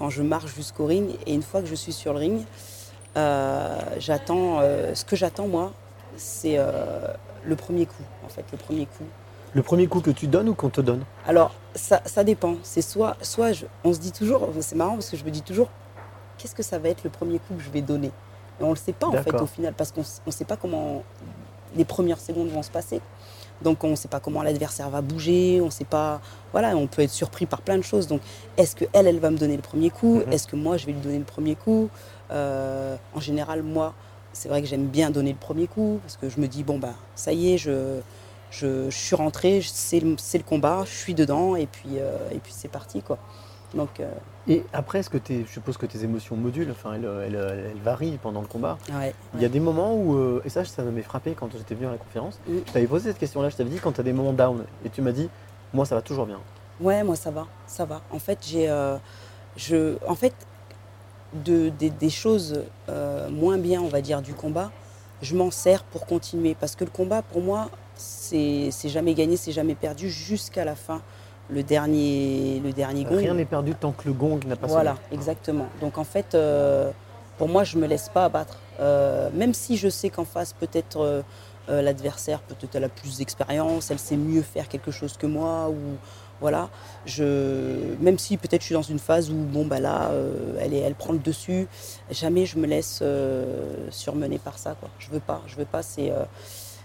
quand 0.00 0.08
je 0.10 0.22
marche 0.22 0.52
jusqu'au 0.56 0.86
ring. 0.86 1.10
Et 1.26 1.34
une 1.34 1.42
fois 1.42 1.60
que 1.60 1.66
je 1.68 1.74
suis 1.76 1.92
sur 1.92 2.14
le 2.14 2.18
ring, 2.18 2.42
euh, 3.16 3.78
j'attends, 3.98 4.60
euh, 4.60 4.94
ce 4.94 5.04
que 5.04 5.14
j'attends 5.14 5.46
moi, 5.46 5.72
c'est 6.16 6.54
euh, 6.56 7.06
le 7.44 7.54
premier 7.54 7.84
coup, 7.86 8.02
en 8.24 8.28
fait, 8.28 8.44
le 8.50 8.56
premier 8.58 8.86
coup. 8.86 9.04
Le 9.52 9.62
premier 9.62 9.86
coup 9.88 10.00
que 10.00 10.10
tu 10.10 10.26
donnes 10.26 10.48
ou 10.48 10.54
qu'on 10.54 10.70
te 10.70 10.80
donne? 10.80 11.04
Alors, 11.26 11.52
ça, 11.74 12.00
ça 12.06 12.24
dépend. 12.24 12.54
C'est 12.62 12.82
soit, 12.82 13.16
soit 13.20 13.52
je- 13.52 13.66
on 13.84 13.92
se 13.92 13.98
dit 13.98 14.12
toujours, 14.12 14.48
c'est 14.60 14.74
marrant 14.76 14.94
parce 14.94 15.10
que 15.10 15.16
je 15.18 15.24
me 15.24 15.30
dis 15.30 15.42
toujours, 15.42 15.68
qu'est-ce 16.38 16.54
que 16.54 16.62
ça 16.62 16.78
va 16.78 16.88
être 16.88 17.04
le 17.04 17.10
premier 17.10 17.38
coup 17.40 17.54
que 17.56 17.62
je 17.62 17.70
vais 17.70 17.82
donner? 17.82 18.10
Et 18.60 18.62
on 18.62 18.68
ne 18.68 18.72
le 18.74 18.76
sait 18.78 18.92
pas 18.94 19.06
en 19.06 19.12
fait 19.24 19.30
au 19.42 19.46
final 19.46 19.74
parce 19.74 19.92
qu'on 19.92 20.04
ne 20.26 20.30
sait 20.32 20.44
pas 20.44 20.56
comment 20.56 21.02
les 21.74 21.84
premières 21.84 22.20
secondes 22.20 22.48
vont 22.48 22.62
se 22.62 22.70
passer. 22.70 23.00
Donc 23.62 23.84
on 23.84 23.90
ne 23.90 23.94
sait 23.96 24.08
pas 24.08 24.20
comment 24.20 24.42
l'adversaire 24.42 24.88
va 24.90 25.00
bouger, 25.02 25.60
on 25.62 25.70
sait 25.70 25.84
pas. 25.84 26.20
Voilà, 26.52 26.76
on 26.76 26.86
peut 26.86 27.02
être 27.02 27.10
surpris 27.10 27.46
par 27.46 27.60
plein 27.62 27.76
de 27.78 27.82
choses. 27.82 28.06
Donc 28.06 28.20
est-ce 28.56 28.74
que 28.74 28.84
elle, 28.92 29.06
elle 29.06 29.18
va 29.20 29.30
me 29.30 29.38
donner 29.38 29.56
le 29.56 29.62
premier 29.62 29.90
coup? 29.90 30.16
Mhm. 30.26 30.32
Est-ce 30.32 30.46
que 30.46 30.56
moi, 30.56 30.76
je 30.76 30.86
vais 30.86 30.92
lui 30.92 31.00
donner 31.00 31.18
le 31.18 31.24
premier 31.24 31.54
coup? 31.54 31.88
Euh, 32.30 32.96
En 33.14 33.20
général, 33.20 33.62
moi, 33.62 33.92
c'est 34.32 34.48
vrai 34.48 34.62
que 34.62 34.68
j'aime 34.68 34.86
bien 34.86 35.10
donner 35.10 35.32
le 35.32 35.38
premier 35.38 35.66
coup 35.66 35.98
parce 36.02 36.16
que 36.16 36.28
je 36.28 36.40
me 36.40 36.46
dis 36.46 36.62
bon 36.62 36.78
bah 36.78 36.94
ça 37.16 37.32
y 37.32 37.52
est, 37.52 37.58
je 37.58 37.98
je, 38.52 38.88
je 38.90 38.96
suis 38.96 39.14
rentrée, 39.16 39.60
je- 39.60 39.70
c'est 39.72 40.00
le, 40.00 40.16
c'est 40.18 40.38
le 40.38 40.44
combat, 40.44 40.82
je 40.84 40.96
suis 40.96 41.14
dedans 41.14 41.54
et 41.56 41.66
puis 41.66 41.98
euh, 41.98 42.16
et 42.32 42.38
puis 42.38 42.52
c'est 42.56 42.68
parti 42.68 43.00
quoi. 43.02 43.18
Donc 43.74 44.00
euh, 44.00 44.10
Et 44.48 44.64
après, 44.72 44.98
est-ce 45.00 45.10
que 45.10 45.18
je 45.28 45.44
suppose 45.50 45.76
que 45.76 45.86
tes 45.86 46.02
émotions 46.02 46.36
modulent, 46.36 46.70
enfin, 46.72 46.94
elles, 46.94 47.04
elles- 47.04 47.34
elles 47.72 47.82
varient 47.82 48.18
pendant 48.20 48.40
le 48.40 48.46
combat. 48.48 48.78
ouais. 48.92 49.14
Il 49.34 49.40
y 49.42 49.44
a 49.44 49.48
des 49.48 49.60
moments 49.60 49.94
où, 49.94 50.16
euh, 50.16 50.42
et 50.44 50.48
ça, 50.48 50.64
ça 50.64 50.82
m'avait 50.82 51.02
frappé 51.02 51.34
quand 51.38 51.48
j'étais 51.52 51.74
venu 51.74 51.86
à 51.86 51.92
la 51.92 51.98
conférence, 51.98 52.38
Mm. 52.48 52.52
je 52.66 52.72
t'avais 52.72 52.86
posé 52.86 53.10
cette 53.10 53.18
question-là, 53.18 53.48
je 53.50 53.56
t'avais 53.56 53.70
dit 53.70 53.78
quand 53.78 53.92
tu 53.92 54.00
as 54.00 54.04
des 54.04 54.12
moments 54.12 54.32
down, 54.32 54.64
et 54.84 54.90
tu 54.90 55.02
m'as 55.02 55.12
dit, 55.12 55.28
moi 55.72 55.84
ça 55.84 55.94
va 55.94 56.02
toujours 56.02 56.26
bien. 56.26 56.40
Ouais, 56.80 57.04
moi 57.04 57.14
ça 57.14 57.30
va, 57.30 57.46
ça 57.66 57.84
va. 57.84 58.00
En 58.10 58.18
fait, 58.18 58.38
j'ai, 58.44 58.68
euh, 58.68 58.96
je, 59.56 59.96
en 60.08 60.14
fait, 60.16 60.34
de, 61.44 61.68
des- 61.68 61.90
des 61.90 62.10
choses 62.10 62.64
moins 63.30 63.58
bien, 63.58 63.80
on 63.82 63.88
va 63.88 64.00
dire, 64.00 64.20
du 64.22 64.34
combat, 64.34 64.72
je 65.22 65.36
m'en 65.36 65.50
sers 65.52 65.84
pour 65.84 66.06
continuer. 66.06 66.56
Parce 66.58 66.74
que 66.74 66.82
le 66.84 66.90
combat, 66.90 67.22
pour 67.22 67.40
moi, 67.42 67.68
c'est 67.94 68.70
jamais 68.86 69.14
gagné, 69.14 69.36
c'est 69.36 69.52
jamais 69.52 69.74
perdu 69.76 70.10
jusqu'à 70.10 70.64
la 70.64 70.74
fin. 70.74 71.02
Le 71.52 71.62
dernier, 71.62 72.60
le 72.64 72.72
dernier 72.72 73.04
gong. 73.04 73.16
Rien 73.16 73.34
n'est 73.34 73.44
perdu 73.44 73.74
tant 73.74 73.92
que 73.92 74.06
le 74.06 74.12
gong 74.12 74.38
n'a 74.46 74.56
pas 74.56 74.66
Voilà, 74.66 74.92
sonné. 74.94 75.06
exactement. 75.20 75.66
Donc 75.80 75.98
en 75.98 76.04
fait, 76.04 76.34
euh, 76.34 76.90
pour 77.38 77.48
moi, 77.48 77.64
je 77.64 77.76
me 77.78 77.86
laisse 77.86 78.08
pas 78.08 78.24
abattre. 78.24 78.58
Euh, 78.80 79.28
même 79.34 79.52
si 79.54 79.76
je 79.76 79.88
sais 79.88 80.10
qu'en 80.10 80.24
face, 80.24 80.52
peut-être 80.52 81.00
euh, 81.68 81.82
l'adversaire, 81.82 82.40
peut-être 82.40 82.74
elle 82.76 82.84
a 82.84 82.88
plus 82.88 83.18
d'expérience, 83.18 83.90
elle 83.90 83.98
sait 83.98 84.16
mieux 84.16 84.42
faire 84.42 84.68
quelque 84.68 84.90
chose 84.90 85.16
que 85.16 85.26
moi, 85.26 85.68
ou 85.70 85.76
voilà. 86.40 86.68
Je, 87.04 87.94
même 88.00 88.18
si 88.18 88.36
peut-être 88.36 88.62
je 88.62 88.66
suis 88.66 88.74
dans 88.74 88.82
une 88.82 88.98
phase 88.98 89.30
où 89.30 89.34
bon 89.34 89.66
bah 89.66 89.78
là, 89.80 90.10
elle, 90.60 90.72
est, 90.72 90.78
elle 90.78 90.94
prend 90.94 91.12
le 91.12 91.18
dessus, 91.18 91.66
jamais 92.10 92.46
je 92.46 92.58
me 92.58 92.66
laisse 92.66 93.02
surmener 93.90 94.38
par 94.38 94.58
ça. 94.58 94.74
Quoi. 94.80 94.88
Je 94.98 95.10
veux 95.10 95.20
pas, 95.20 95.42
je 95.46 95.56
veux 95.56 95.66
pas. 95.66 95.82
C'est, 95.82 96.12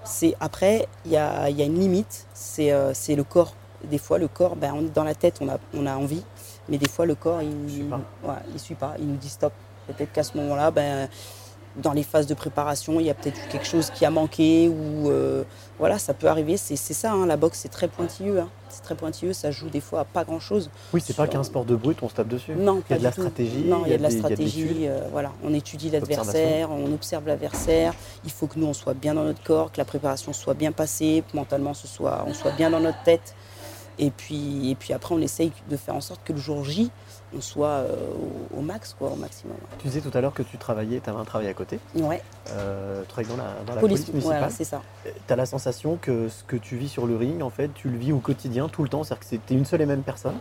c'est 0.05 0.35
après, 0.39 0.87
il 1.05 1.11
y 1.11 1.17
a, 1.17 1.49
il 1.49 1.57
y 1.57 1.61
a 1.61 1.65
une 1.65 1.79
limite. 1.79 2.27
C'est, 2.33 2.71
euh, 2.71 2.93
c'est 2.93 3.15
le 3.15 3.23
corps. 3.23 3.53
Des 3.89 3.97
fois, 3.97 4.17
le 4.17 4.27
corps, 4.27 4.55
ben, 4.55 4.73
on 4.75 4.81
est 4.85 4.93
dans 4.93 5.03
la 5.03 5.15
tête, 5.15 5.37
on 5.41 5.49
a, 5.49 5.57
on 5.73 5.85
a 5.85 5.95
envie, 5.95 6.23
mais 6.69 6.77
des 6.77 6.89
fois, 6.89 7.05
le 7.05 7.15
corps, 7.15 7.41
il 7.41 7.69
suit 7.71 7.83
pas. 7.83 8.01
ouais, 8.23 8.33
il 8.53 8.59
suit 8.59 8.75
pas. 8.75 8.95
Il 8.99 9.07
nous 9.07 9.17
dit 9.17 9.29
stop. 9.29 9.53
Peut-être 9.87 10.11
qu'à 10.13 10.23
ce 10.23 10.35
moment-là, 10.37 10.71
ben, 10.71 11.07
dans 11.75 11.91
les 11.91 12.03
phases 12.03 12.25
de 12.25 12.33
préparation, 12.33 12.99
il 13.01 13.05
y 13.05 13.09
a 13.09 13.13
peut-être 13.13 13.37
eu 13.37 13.47
quelque 13.49 13.67
chose 13.67 13.89
qui 13.91 14.05
a 14.05 14.09
manqué 14.09 14.69
ou 14.69 15.09
euh, 15.09 15.43
voilà, 15.77 15.99
ça 15.99 16.13
peut 16.13 16.27
arriver. 16.27 16.55
C'est, 16.57 16.75
ça, 16.77 17.11
hein, 17.11 17.25
la 17.25 17.35
boxe, 17.37 17.59
c'est 17.59 17.69
très 17.69 17.89
pointilleux. 17.89 18.39
hein. 18.39 18.49
C'est 18.69 18.81
très 18.81 18.95
pointilleux, 18.95 19.33
ça 19.33 19.51
joue 19.51 19.69
des 19.69 19.81
fois 19.81 19.99
à 20.01 20.05
pas 20.05 20.23
grand-chose. 20.23 20.69
Oui, 20.93 21.01
c'est 21.05 21.15
pas 21.15 21.27
qu'un 21.27 21.43
sport 21.43 21.65
de 21.65 21.75
brut, 21.75 21.97
on 22.01 22.09
se 22.09 22.15
tape 22.15 22.29
dessus. 22.29 22.53
Non, 22.55 22.81
il 22.89 22.93
y 22.93 22.95
a 22.95 22.99
de 22.99 23.03
la 23.03 23.11
stratégie. 23.11 23.63
Non, 23.65 23.83
il 23.85 23.91
y 23.91 23.93
a 23.93 23.97
de 23.97 24.03
la 24.03 24.09
stratégie. 24.09 24.87
euh, 24.87 25.01
voilà, 25.11 25.31
on 25.43 25.53
étudie 25.53 25.89
l'adversaire, 25.89 26.71
on 26.71 26.93
observe 26.93 27.27
l'adversaire. 27.27 27.93
Il 28.23 28.31
faut 28.31 28.47
que 28.47 28.57
nous 28.57 28.67
on 28.67 28.73
soit 28.73 28.93
bien 28.93 29.13
dans 29.13 29.23
notre 29.23 29.43
corps, 29.43 29.71
que 29.71 29.77
la 29.77 29.85
préparation 29.85 30.31
soit 30.33 30.53
bien 30.55 30.71
passée, 30.71 31.23
que 31.29 31.35
mentalement 31.37 31.73
ce 31.73 31.87
soit, 31.87 32.23
on 32.27 32.33
soit 32.33 32.51
bien 32.51 32.69
dans 32.69 32.79
notre 32.79 33.01
tête. 33.03 33.35
Et 33.97 34.11
puis, 34.11 34.69
et 34.71 34.75
puis 34.75 34.93
après, 34.93 35.15
on 35.15 35.21
essaye 35.21 35.51
de 35.69 35.77
faire 35.77 35.95
en 35.95 36.01
sorte 36.01 36.21
que 36.25 36.33
le 36.33 36.39
jour 36.39 36.63
J, 36.65 36.91
on 37.35 37.41
soit 37.41 37.67
euh, 37.67 37.95
au, 38.53 38.59
au 38.59 38.61
max, 38.61 38.93
quoi, 38.97 39.09
au 39.11 39.15
maximum. 39.15 39.55
Tu 39.79 39.87
disais 39.87 40.01
tout 40.01 40.11
à 40.13 40.21
l'heure 40.21 40.33
que 40.33 40.43
tu 40.43 40.57
travaillais, 40.57 40.99
tu 41.01 41.09
avais 41.09 41.19
un 41.19 41.23
travail 41.25 41.47
à 41.47 41.53
côté. 41.53 41.79
Ouais, 41.95 42.21
Euh, 42.51 43.01
tu 43.03 43.07
travailles 43.07 43.29
dans 43.31 43.37
la, 43.37 43.53
dans 43.65 43.75
la 43.75 43.81
police, 43.81 43.99
police, 44.01 44.07
municipale. 44.13 44.37
voilà, 44.39 44.49
c'est 44.49 44.63
ça. 44.65 44.81
tu 45.05 45.33
as 45.33 45.35
la 45.35 45.45
sensation 45.45 45.97
que 45.97 46.29
ce 46.29 46.43
que 46.43 46.55
tu 46.57 46.75
vis 46.77 46.89
sur 46.89 47.05
le 47.07 47.15
ring, 47.15 47.41
en 47.41 47.49
fait, 47.49 47.69
tu 47.73 47.89
le 47.89 47.97
vis 47.97 48.11
au 48.11 48.19
quotidien, 48.19 48.67
tout 48.69 48.83
le 48.83 48.89
temps. 48.89 49.03
C'est-à-dire 49.03 49.19
que 49.21 49.25
c'était 49.29 49.53
une 49.55 49.65
seule 49.65 49.81
et 49.81 49.85
même 49.85 50.03
personne? 50.03 50.35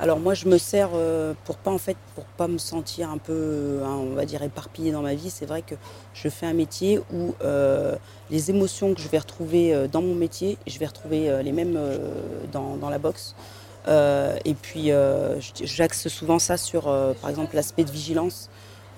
Alors 0.00 0.20
moi, 0.20 0.34
je 0.34 0.46
me 0.46 0.58
sers 0.58 0.90
euh, 0.94 1.34
pour 1.44 1.56
pas 1.56 1.72
en 1.72 1.78
fait, 1.78 1.96
pour 2.14 2.24
pas 2.24 2.46
me 2.46 2.58
sentir 2.58 3.10
un 3.10 3.18
peu, 3.18 3.80
hein, 3.84 3.96
on 3.98 4.14
va 4.14 4.26
dire 4.26 4.40
éparpillée 4.44 4.92
dans 4.92 5.02
ma 5.02 5.14
vie. 5.14 5.28
C'est 5.28 5.46
vrai 5.46 5.62
que 5.62 5.74
je 6.14 6.28
fais 6.28 6.46
un 6.46 6.52
métier 6.52 7.00
où 7.12 7.34
euh, 7.42 7.96
les 8.30 8.50
émotions 8.50 8.94
que 8.94 9.00
je 9.00 9.08
vais 9.08 9.18
retrouver 9.18 9.74
euh, 9.74 9.88
dans 9.88 10.00
mon 10.00 10.14
métier, 10.14 10.56
je 10.68 10.78
vais 10.78 10.86
retrouver 10.86 11.42
les 11.42 11.50
mêmes 11.50 11.78
dans, 12.52 12.88
la 12.88 12.98
boxe. 12.98 13.34
Et 13.88 14.54
puis 14.54 14.90
j'axe 15.64 16.08
souvent 16.08 16.38
ça 16.38 16.56
sur, 16.56 16.84
par 17.20 17.30
exemple, 17.30 17.56
l'aspect 17.56 17.84
de 17.84 17.90
vigilance. 17.90 18.50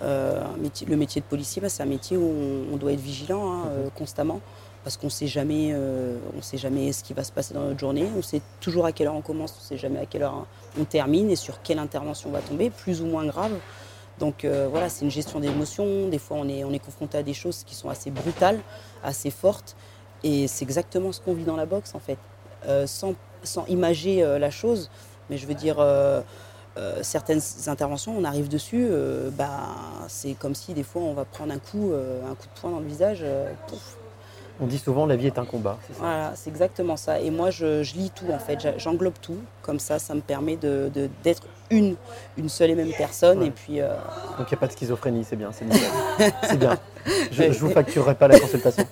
Le 0.02 0.96
métier 0.96 1.20
de 1.20 1.26
policier, 1.26 1.62
bah, 1.62 1.68
c'est 1.68 1.82
un 1.82 1.86
métier 1.86 2.16
où 2.16 2.30
on, 2.72 2.76
doit 2.76 2.92
être 2.92 3.00
vigilant 3.00 3.52
hein, 3.52 3.62
constamment 3.96 4.40
parce 4.82 4.96
qu'on 4.96 5.10
sait 5.10 5.26
jamais, 5.26 5.70
euh, 5.72 6.16
sait 6.40 6.56
jamais 6.56 6.92
ce 6.92 7.04
qui 7.04 7.12
va 7.12 7.24
se 7.24 7.32
passer 7.32 7.52
dans 7.52 7.60
notre 7.60 7.78
journée. 7.78 8.08
On 8.16 8.22
sait 8.22 8.40
toujours 8.60 8.86
à 8.86 8.92
quelle 8.92 9.08
heure 9.08 9.14
on 9.14 9.20
commence, 9.20 9.54
on 9.58 9.62
sait 9.62 9.76
jamais 9.76 9.98
à 9.98 10.06
quelle 10.06 10.22
heure 10.22 10.46
on 10.78 10.84
termine 10.84 11.30
et 11.30 11.36
sur 11.36 11.60
quelle 11.62 11.78
intervention 11.78 12.30
on 12.30 12.32
va 12.32 12.40
tomber, 12.40 12.70
plus 12.70 13.02
ou 13.02 13.06
moins 13.06 13.26
grave. 13.26 13.52
Donc 14.18 14.44
euh, 14.44 14.68
voilà, 14.70 14.88
c'est 14.88 15.04
une 15.04 15.10
gestion 15.10 15.40
d'émotions. 15.40 16.08
Des 16.08 16.18
fois, 16.18 16.38
on 16.38 16.48
est, 16.48 16.64
on 16.64 16.72
est 16.72 16.78
confronté 16.78 17.18
à 17.18 17.22
des 17.22 17.34
choses 17.34 17.64
qui 17.64 17.74
sont 17.74 17.90
assez 17.90 18.10
brutales, 18.10 18.60
assez 19.02 19.30
fortes. 19.30 19.76
Et 20.22 20.48
c'est 20.48 20.64
exactement 20.64 21.12
ce 21.12 21.20
qu'on 21.20 21.34
vit 21.34 21.44
dans 21.44 21.56
la 21.56 21.66
boxe, 21.66 21.94
en 21.94 22.00
fait. 22.00 22.18
Euh, 22.66 22.86
sans, 22.86 23.14
imager 23.68 24.22
la 24.38 24.50
chose, 24.50 24.90
mais 25.30 25.38
je 25.38 25.46
veux 25.46 25.54
dire, 25.54 25.82
certaines 27.00 27.40
interventions, 27.68 28.14
on 28.18 28.24
arrive 28.24 28.48
dessus, 28.48 28.86
bah, 29.32 29.60
c'est 30.08 30.34
comme 30.34 30.54
si 30.54 30.74
des 30.74 30.82
fois 30.82 31.00
on 31.00 31.14
va 31.14 31.24
prendre 31.24 31.54
un 31.54 31.58
coup, 31.58 31.90
un 31.94 32.34
coup 32.34 32.46
de 32.54 32.60
poing 32.60 32.70
dans 32.70 32.80
le 32.80 32.86
visage. 32.86 33.24
On 34.62 34.66
dit 34.66 34.78
souvent 34.78 35.06
la 35.06 35.16
vie 35.16 35.26
est 35.26 35.38
un 35.38 35.44
combat. 35.44 35.78
c'est 35.86 35.94
ça? 35.94 35.98
Voilà, 36.00 36.32
c'est 36.34 36.50
exactement 36.50 36.96
ça. 36.96 37.18
Et 37.20 37.30
moi, 37.30 37.50
je, 37.50 37.82
je 37.82 37.94
lis 37.94 38.10
tout 38.14 38.26
en 38.30 38.38
fait. 38.38 38.58
J'englobe 38.78 39.14
tout. 39.22 39.38
Comme 39.62 39.78
ça, 39.78 39.98
ça 39.98 40.14
me 40.14 40.20
permet 40.20 40.56
de, 40.56 40.90
de- 40.94 41.08
d'être 41.24 41.42
une, 41.70 41.96
une 42.36 42.48
seule 42.48 42.70
et 42.70 42.74
même 42.74 42.92
personne. 42.96 43.38
Ouais. 43.40 43.46
Et 43.46 43.50
puis, 43.50 43.80
euh, 43.80 43.88
Donc 44.38 44.48
il 44.50 44.52
n'y 44.52 44.54
a 44.54 44.60
pas 44.60 44.66
de 44.66 44.72
schizophrénie, 44.72 45.24
c'est 45.24 45.36
bien, 45.36 45.50
c'est 45.52 45.64
nickel. 45.64 46.32
c'est 46.42 46.58
bien. 46.58 46.76
Je 47.32 47.44
ne 47.44 47.52
vous 47.52 47.70
facturerai 47.70 48.14
pas 48.14 48.28
la 48.28 48.38
consultation. 48.38 48.84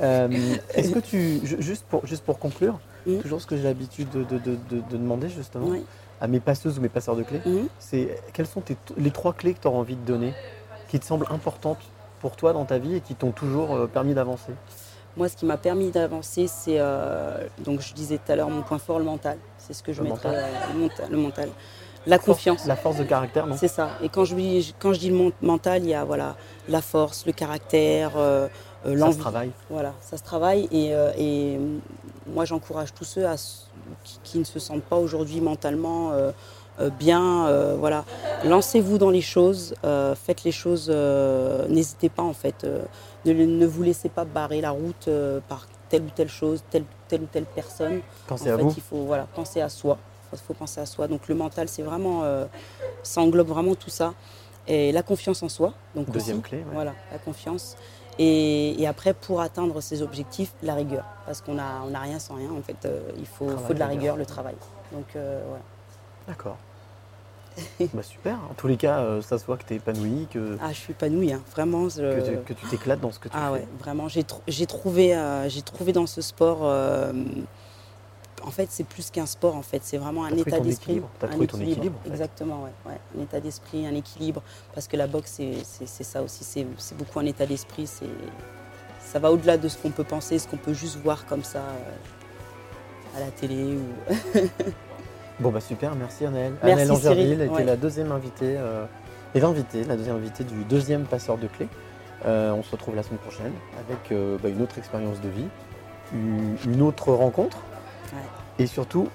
Euh, 0.00 0.28
Est-ce 0.74 0.92
que 0.92 0.98
tu, 1.00 1.40
ju- 1.44 1.56
juste 1.60 1.84
pour, 1.88 2.06
juste 2.06 2.24
pour 2.24 2.38
conclure, 2.38 2.78
Mm. 3.06 3.18
toujours 3.20 3.40
ce 3.40 3.46
que 3.46 3.56
j'ai 3.56 3.62
l'habitude 3.62 4.10
de, 4.10 4.24
de- 4.24 4.38
de- 4.38 4.58
de- 4.68 4.80
de 4.90 4.96
demander 4.96 5.28
justement 5.28 5.68
à 6.20 6.26
mes 6.26 6.40
passeuses 6.40 6.76
ou 6.78 6.80
mes 6.82 6.88
passeurs 6.88 7.14
de 7.14 7.22
clés, 7.22 7.40
Mhm. 7.46 7.68
c'est 7.78 8.18
quelles 8.32 8.48
sont 8.48 8.60
tes- 8.60 8.76
les 8.96 9.12
trois 9.12 9.32
clés 9.32 9.54
que 9.54 9.60
tu 9.60 9.68
auras 9.68 9.78
envie 9.78 9.94
de 9.94 10.04
donner, 10.04 10.34
qui 10.88 10.98
te 10.98 11.04
semblent 11.04 11.26
importantes 11.30 11.78
pour 12.20 12.34
toi 12.34 12.52
dans 12.52 12.64
ta 12.64 12.78
vie 12.78 12.96
et 12.96 13.00
qui 13.00 13.14
t'ont 13.14 13.30
toujours 13.30 13.76
euh, 13.76 13.86
permis 13.86 14.12
d'avancer? 14.14 14.50
Moi, 15.16 15.28
ce 15.30 15.36
qui 15.36 15.46
m'a 15.46 15.56
permis 15.56 15.90
d'avancer, 15.90 16.46
c'est, 16.46 16.76
euh, 16.78 17.38
donc 17.64 17.80
je 17.80 17.94
disais 17.94 18.18
tout 18.18 18.30
à 18.32 18.36
l'heure, 18.36 18.50
mon 18.50 18.62
point 18.62 18.78
fort, 18.78 18.98
le 18.98 19.04
mental. 19.04 19.38
C'est 19.58 19.72
ce 19.72 19.82
que 19.82 19.92
je 19.92 20.02
Le 20.02 20.10
mettrais, 20.10 20.28
mental. 20.28 20.44
euh, 20.44 20.72
le, 20.74 20.78
mental, 20.80 21.06
le 21.10 21.16
mental. 21.16 21.48
La 22.06 22.18
confiance. 22.18 22.66
La 22.66 22.76
force 22.76 22.98
de 22.98 23.04
caractère, 23.04 23.46
non? 23.46 23.56
C'est 23.58 23.66
ça. 23.68 23.92
Et 24.02 24.08
quand 24.10 24.24
je, 24.24 24.34
dis- 24.34 24.74
quand 24.78 24.92
je 24.92 24.98
dis 25.00 25.10
le 25.10 25.32
mental, 25.40 25.82
il 25.82 25.88
y 25.90 25.94
a 25.94 26.04
voilà, 26.04 26.36
la 26.68 26.82
force, 26.82 27.24
le 27.26 27.32
caractère, 27.32 28.12
euh, 28.16 28.46
euh, 28.86 28.96
Ça 28.98 29.12
se 29.12 29.18
travaille. 29.18 29.50
Voilà, 29.70 29.94
ça 30.00 30.16
se 30.18 30.22
travaille. 30.22 30.68
Et, 30.70 30.94
euh, 30.94 31.10
et, 31.18 31.58
moi, 32.26 32.44
j'encourage 32.44 32.92
tous 32.94 33.04
ceux 33.04 33.26
à 33.26 33.34
qui, 34.04 34.20
qui 34.22 34.38
ne 34.38 34.44
se 34.44 34.58
sentent 34.60 34.84
pas 34.84 34.96
aujourd'hui 34.96 35.40
mentalement 35.40 36.12
bien. 36.98 37.46
euh, 37.48 37.76
voilà, 37.78 38.04
lancez-vous 38.44 38.98
dans 38.98 39.10
les 39.10 39.20
choses, 39.20 39.74
euh, 39.84 40.14
faites 40.14 40.44
les 40.44 40.52
choses. 40.52 40.88
euh, 40.90 41.66
N'hésitez 41.68 42.08
pas 42.08 42.22
en 42.22 42.32
fait. 42.34 42.64
euh, 42.64 42.82
ne, 43.24 43.32
ne 43.32 43.66
vous 43.66 43.82
laissez 43.82 44.08
pas 44.08 44.24
barrer 44.24 44.60
la 44.60 44.70
route 44.70 45.08
euh, 45.08 45.40
par 45.48 45.66
telle 45.88 46.02
ou 46.02 46.10
telle 46.14 46.28
chose, 46.28 46.62
telle, 46.70 46.84
telle 47.08 47.22
ou 47.22 47.26
telle 47.26 47.44
personne. 47.46 48.00
Pensez 48.26 48.50
en 48.50 48.54
à 48.54 48.56
fait, 48.58 48.62
vous. 48.64 48.74
il 48.76 48.82
faut 48.82 49.04
voilà, 49.04 49.26
penser 49.34 49.60
à 49.60 49.68
soi. 49.68 49.98
Il 50.32 50.38
faut 50.38 50.54
penser 50.54 50.80
à 50.80 50.86
soi. 50.86 51.06
Donc 51.08 51.28
le 51.28 51.34
mental, 51.34 51.68
c'est 51.68 51.82
vraiment, 51.82 52.22
euh, 52.24 52.46
ça 53.02 53.20
englobe 53.20 53.48
vraiment 53.48 53.74
tout 53.74 53.90
ça. 53.90 54.12
Et 54.68 54.90
la 54.90 55.02
confiance 55.02 55.42
en 55.44 55.48
soi. 55.48 55.72
Donc 55.94 56.10
Deuxième 56.10 56.38
aussi, 56.38 56.48
clé, 56.48 56.58
ouais. 56.58 56.64
Voilà, 56.72 56.92
la 57.12 57.18
confiance. 57.18 57.76
Et, 58.18 58.80
et 58.82 58.86
après, 58.88 59.14
pour 59.14 59.40
atteindre 59.40 59.80
ses 59.80 60.02
objectifs, 60.02 60.52
la 60.62 60.74
rigueur. 60.74 61.04
Parce 61.26 61.40
qu'on 61.40 61.54
n'a 61.54 61.82
on 61.88 61.94
a 61.94 62.00
rien 62.00 62.18
sans 62.18 62.34
rien. 62.34 62.50
En 62.50 62.62
fait, 62.62 62.84
euh, 62.84 63.00
il 63.18 63.26
faut, 63.26 63.48
faut 63.48 63.74
de 63.74 63.78
la 63.78 63.86
rigueur. 63.86 64.00
rigueur, 64.00 64.16
le 64.16 64.26
travail. 64.26 64.56
Donc 64.92 65.04
euh, 65.14 65.40
voilà. 65.46 65.62
D'accord. 66.28 66.56
bah 67.94 68.02
super. 68.02 68.36
En 68.50 68.54
tous 68.54 68.66
les 68.66 68.76
cas, 68.76 68.98
euh, 69.00 69.22
ça 69.22 69.38
se 69.38 69.46
voit 69.46 69.56
que 69.56 69.64
tu 69.64 69.72
es 69.72 69.76
épanoui, 69.76 70.26
que, 70.30 70.58
Ah, 70.60 70.72
je 70.72 70.78
suis 70.78 70.90
épanouie, 70.92 71.32
hein. 71.32 71.40
vraiment. 71.52 71.88
je- 71.88 72.36
que 72.42 72.52
tu- 72.52 72.54
tu 72.54 72.66
t'éclates 72.66 73.00
dans 73.00 73.12
ce 73.12 73.18
que 73.18 73.28
tu 73.28 73.36
Ah 73.36 73.46
fais. 73.46 73.60
ouais, 73.60 73.68
vraiment. 73.80 74.08
J'ai 74.08 74.22
tr- 74.22 74.40
j'ai 74.46 74.66
trouvé, 74.66 75.16
euh, 75.16 75.48
j'ai 75.48 75.62
trouvé 75.62 75.92
dans 75.92 76.06
ce 76.06 76.20
sport. 76.20 76.58
euh, 76.62 77.12
en 78.44 78.50
fait, 78.50 78.66
c'est 78.70 78.84
plus 78.84 79.10
qu'un 79.10 79.24
sport. 79.26 79.56
En 79.56 79.62
fait, 79.62 79.80
c'est 79.82 79.96
vraiment 79.96 80.24
un 80.26 80.36
état 80.36 80.60
d'esprit. 80.60 81.00
T'as 81.18 81.28
un 81.28 81.30
trouvé 81.30 81.46
ton 81.46 81.58
équilibre, 81.60 81.96
en 81.98 82.02
fait. 82.04 82.10
Exactement, 82.10 82.62
ouais, 82.64 82.92
ouais. 82.92 82.98
Un 83.18 83.22
état 83.22 83.40
d'esprit, 83.40 83.86
un 83.86 83.94
équilibre. 83.94 84.42
Parce 84.74 84.86
que 84.86 84.96
la 84.98 85.06
boxe, 85.06 85.40
c'est- 85.64 86.02
ça 86.04 86.22
aussi. 86.22 86.44
C'est 86.76 86.96
beaucoup 86.98 87.18
un 87.18 87.24
état 87.26 87.46
d'esprit. 87.46 87.86
C'est 87.86 88.04
ça 89.00 89.18
va 89.18 89.32
au-delà 89.32 89.56
de 89.56 89.66
ce 89.68 89.78
qu'on 89.78 89.90
peut 89.92 90.04
penser, 90.04 90.38
ce 90.38 90.46
qu'on 90.46 90.56
peut 90.58 90.74
juste 90.74 90.98
voir 91.02 91.24
comme 91.26 91.42
ça 91.44 91.62
à 93.16 93.20
la 93.20 93.30
télé 93.30 93.76
ou. 93.76 93.80
Bon 95.40 95.50
bah 95.50 95.60
super, 95.60 95.94
merci 95.94 96.24
Anaëlle. 96.24 96.54
Merci, 96.62 96.72
Anaëlle 96.72 96.90
Angerville 96.92 97.40
était 97.42 97.50
ouais. 97.50 97.64
la 97.64 97.76
deuxième 97.76 98.10
invitée, 98.12 98.56
euh, 98.56 98.86
et 99.34 99.40
l'invitée, 99.40 99.84
la 99.84 99.96
deuxième 99.96 100.16
invitée 100.16 100.44
du 100.44 100.64
deuxième 100.64 101.04
passeur 101.04 101.36
de 101.36 101.46
clés. 101.46 101.68
Euh, 102.24 102.52
on 102.52 102.62
se 102.62 102.70
retrouve 102.70 102.96
la 102.96 103.02
semaine 103.02 103.18
prochaine 103.18 103.52
avec 103.78 104.10
euh, 104.12 104.38
bah, 104.42 104.48
une 104.48 104.62
autre 104.62 104.78
expérience 104.78 105.20
de 105.20 105.28
vie, 105.28 105.46
une 106.14 106.56
une 106.64 106.80
autre 106.82 107.12
rencontre, 107.12 107.58
Ouais. 108.14 108.62
et 108.64 108.66
surtout, 108.66 109.08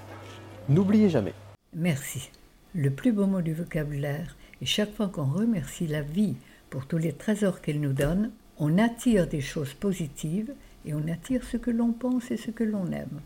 n'oubliez 0.68 1.08
jamais. 1.08 1.32
Merci. 1.74 2.30
Le 2.74 2.90
plus 2.90 3.10
beau 3.12 3.26
mot 3.26 3.40
du 3.40 3.54
vocabulaire. 3.54 4.36
Et 4.60 4.66
chaque 4.66 4.94
fois 4.94 5.08
qu'on 5.08 5.24
remercie 5.24 5.86
la 5.86 6.02
vie 6.02 6.36
pour 6.70 6.86
tous 6.86 6.98
les 6.98 7.12
trésors 7.12 7.60
qu'elle 7.62 7.80
nous 7.80 7.92
donne, 7.94 8.30
on 8.58 8.78
attire 8.78 9.26
des 9.26 9.40
choses 9.40 9.72
positives 9.74 10.52
et 10.86 10.94
on 10.94 11.08
attire 11.10 11.42
ce 11.42 11.56
que 11.56 11.70
l'on 11.70 11.92
pense 11.92 12.30
et 12.30 12.36
ce 12.36 12.50
que 12.50 12.62
l'on 12.64 12.92
aime. 12.92 13.20